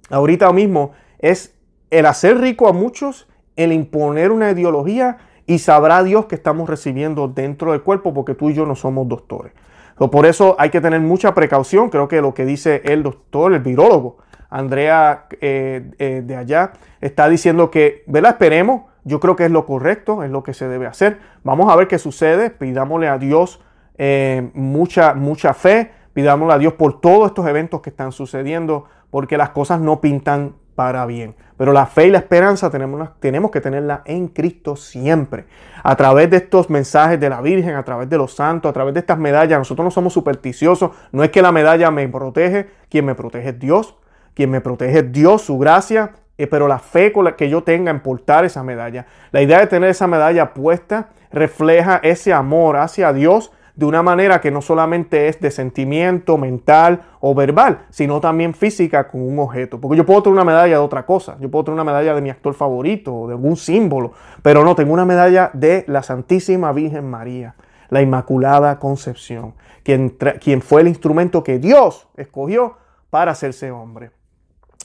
ahorita 0.09 0.51
mismo, 0.53 0.91
es 1.19 1.55
el 1.89 2.05
hacer 2.05 2.37
rico 2.39 2.67
a 2.67 2.73
muchos, 2.73 3.27
el 3.55 3.71
imponer 3.71 4.31
una 4.31 4.51
ideología 4.51 5.17
y 5.45 5.59
sabrá 5.59 6.03
Dios 6.03 6.25
que 6.25 6.35
estamos 6.35 6.69
recibiendo 6.69 7.27
dentro 7.27 7.71
del 7.71 7.81
cuerpo 7.81 8.13
porque 8.13 8.35
tú 8.35 8.49
y 8.49 8.53
yo 8.53 8.65
no 8.65 8.75
somos 8.75 9.07
doctores. 9.07 9.53
Por 9.95 10.25
eso 10.25 10.55
hay 10.57 10.69
que 10.69 10.81
tener 10.81 10.99
mucha 11.01 11.33
precaución, 11.33 11.89
creo 11.89 12.07
que 12.07 12.21
lo 12.21 12.33
que 12.33 12.45
dice 12.45 12.81
el 12.85 13.03
doctor, 13.03 13.53
el 13.53 13.59
virólogo, 13.61 14.17
Andrea 14.49 15.25
eh, 15.41 15.91
eh, 15.97 16.21
de 16.25 16.35
allá 16.35 16.73
está 17.01 17.27
diciendo 17.29 17.71
que, 17.71 18.03
¿verdad? 18.07 18.31
Esperemos, 18.31 18.83
yo 19.03 19.19
creo 19.19 19.35
que 19.35 19.45
es 19.45 19.51
lo 19.51 19.65
correcto, 19.65 20.23
es 20.23 20.31
lo 20.31 20.43
que 20.43 20.53
se 20.53 20.67
debe 20.67 20.85
hacer. 20.87 21.19
Vamos 21.43 21.71
a 21.71 21.75
ver 21.75 21.87
qué 21.87 21.97
sucede, 21.97 22.49
pidámosle 22.49 23.07
a 23.07 23.17
Dios 23.17 23.61
eh, 23.97 24.51
mucha, 24.53 25.13
mucha 25.13 25.53
fe, 25.53 25.91
pidámosle 26.13 26.53
a 26.53 26.57
Dios 26.57 26.73
por 26.73 27.01
todos 27.01 27.27
estos 27.27 27.47
eventos 27.47 27.81
que 27.81 27.89
están 27.89 28.11
sucediendo, 28.11 28.85
porque 29.09 29.37
las 29.37 29.49
cosas 29.49 29.79
no 29.79 30.01
pintan 30.01 30.55
para 30.75 31.05
bien. 31.05 31.35
Pero 31.57 31.71
la 31.71 31.85
fe 31.85 32.07
y 32.07 32.11
la 32.11 32.17
esperanza 32.17 32.69
tenemos, 32.69 33.09
tenemos 33.19 33.51
que 33.51 33.61
tenerla 33.61 34.01
en 34.05 34.27
Cristo 34.27 34.75
siempre. 34.75 35.45
A 35.83 35.95
través 35.95 36.29
de 36.29 36.37
estos 36.37 36.69
mensajes 36.69 37.19
de 37.19 37.29
la 37.29 37.41
Virgen, 37.41 37.75
a 37.75 37.83
través 37.83 38.09
de 38.09 38.17
los 38.17 38.35
santos, 38.35 38.69
a 38.69 38.73
través 38.73 38.93
de 38.93 39.01
estas 39.01 39.17
medallas, 39.17 39.59
nosotros 39.59 39.85
no 39.85 39.91
somos 39.91 40.13
supersticiosos. 40.13 40.91
No 41.11 41.23
es 41.23 41.29
que 41.29 41.41
la 41.41 41.51
medalla 41.51 41.91
me 41.91 42.07
protege, 42.07 42.69
quien 42.89 43.05
me 43.05 43.15
protege 43.15 43.49
es 43.49 43.59
Dios. 43.59 43.95
Quien 44.33 44.49
me 44.49 44.61
protege 44.61 44.99
es 44.99 45.11
Dios, 45.11 45.43
su 45.43 45.59
gracia, 45.59 46.13
eh, 46.37 46.47
pero 46.47 46.67
la 46.67 46.79
fe 46.79 47.11
con 47.11 47.25
la 47.25 47.35
que 47.35 47.49
yo 47.49 47.63
tenga 47.63 47.91
en 47.91 47.99
portar 47.99 48.45
esa 48.45 48.63
medalla. 48.63 49.05
La 49.31 49.41
idea 49.41 49.59
de 49.59 49.67
tener 49.67 49.89
esa 49.89 50.07
medalla 50.07 50.53
puesta 50.53 51.09
refleja 51.31 51.99
ese 52.03 52.33
amor 52.33 52.77
hacia 52.77 53.13
Dios 53.13 53.51
de 53.75 53.85
una 53.85 54.03
manera 54.03 54.39
que 54.39 54.51
no 54.51 54.61
solamente 54.61 55.27
es 55.27 55.39
de 55.39 55.49
sentimiento 55.49 56.37
mental 56.37 57.01
o 57.19 57.33
verbal, 57.33 57.85
sino 57.89 58.21
también 58.21 58.53
física 58.53 59.07
con 59.07 59.21
un 59.21 59.39
objeto. 59.39 59.81
Porque 59.81 59.97
yo 59.97 60.05
puedo 60.05 60.21
tener 60.21 60.33
una 60.33 60.45
medalla 60.45 60.73
de 60.73 60.83
otra 60.83 61.05
cosa, 61.05 61.37
yo 61.39 61.49
puedo 61.49 61.65
tener 61.65 61.75
una 61.75 61.83
medalla 61.83 62.13
de 62.13 62.21
mi 62.21 62.29
actor 62.29 62.53
favorito 62.53 63.13
o 63.13 63.27
de 63.27 63.33
algún 63.33 63.57
símbolo, 63.57 64.13
pero 64.43 64.63
no, 64.63 64.75
tengo 64.75 64.93
una 64.93 65.05
medalla 65.05 65.49
de 65.53 65.85
la 65.87 66.03
Santísima 66.03 66.71
Virgen 66.71 67.09
María, 67.09 67.55
la 67.89 68.01
Inmaculada 68.01 68.77
Concepción, 68.77 69.55
quien, 69.81 70.17
quien 70.39 70.61
fue 70.61 70.81
el 70.81 70.87
instrumento 70.87 71.43
que 71.43 71.57
Dios 71.57 72.07
escogió 72.15 72.77
para 73.09 73.31
hacerse 73.31 73.71
hombre. 73.71 74.11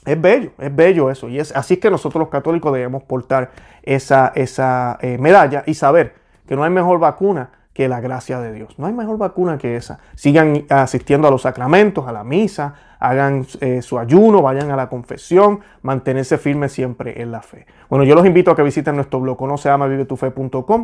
Es 0.07 0.19
bello, 0.19 0.53
es 0.59 0.75
bello 0.75 1.11
eso. 1.11 1.29
Y 1.29 1.39
es 1.39 1.55
así 1.55 1.77
que 1.77 1.91
nosotros 1.91 2.21
los 2.21 2.29
católicos 2.31 2.73
debemos 2.73 3.03
portar 3.03 3.51
esa, 3.83 4.33
esa 4.35 4.99
eh, 5.03 5.19
medalla 5.19 5.65
y 5.67 5.75
saber 5.75 6.15
que 6.47 6.57
no 6.57 6.65
hay 6.65 6.71
mejor 6.71 6.99
vacuna 6.99 7.51
que 7.79 7.89
la 7.89 8.01
gracia 8.01 8.41
de 8.41 8.53
Dios. 8.53 8.77
No 8.77 8.89
hay 8.89 8.93
mejor 8.93 9.19
vacuna 9.19 9.57
que 9.57 9.77
esa. 9.77 10.01
Sigan 10.17 10.65
asistiendo 10.69 11.29
a 11.29 11.31
los 11.31 11.43
sacramentos, 11.43 12.09
a 12.09 12.13
la 12.13 12.25
misa, 12.25 12.75
hagan 12.99 13.47
eh, 13.61 13.83
su 13.83 14.01
ayuno, 14.01 14.43
vayan 14.43 14.73
a 14.73 14.77
la 14.77 14.89
confesión, 14.89 15.61
mantenerse 15.83 16.39
firmes 16.39 16.73
siempre 16.73 17.23
en 17.23 17.31
la 17.31 17.41
fe. 17.41 17.67
Bueno, 17.89 18.05
yo 18.05 18.17
los 18.17 18.27
invito 18.27 18.51
a 18.51 18.57
que 18.57 18.65
visiten 18.65 18.97
nuestro 18.97 19.21
blog, 19.21 19.41
no 19.47 19.57
se 19.57 19.71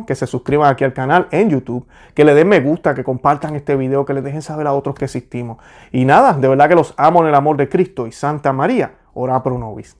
que 0.07 0.15
se 0.15 0.25
suscriban 0.25 0.71
aquí 0.71 0.85
al 0.85 0.93
canal 0.93 1.27
en 1.31 1.49
YouTube, 1.49 1.85
que 2.13 2.23
le 2.23 2.33
den 2.33 2.47
me 2.47 2.61
gusta, 2.61 2.95
que 2.95 3.03
compartan 3.03 3.57
este 3.57 3.75
video, 3.75 4.05
que 4.05 4.13
les 4.13 4.23
dejen 4.23 4.41
saber 4.41 4.65
a 4.65 4.71
otros 4.71 4.95
que 4.95 5.03
existimos. 5.03 5.57
Y 5.91 6.05
nada, 6.05 6.31
de 6.31 6.47
verdad 6.47 6.69
que 6.69 6.75
los 6.75 6.93
amo 6.95 7.23
en 7.23 7.27
el 7.27 7.35
amor 7.35 7.57
de 7.57 7.67
Cristo 7.67 8.07
y 8.07 8.13
Santa 8.13 8.53
María 8.53 8.93
ora 9.13 9.43
pro 9.43 9.57
nobis. 9.57 9.97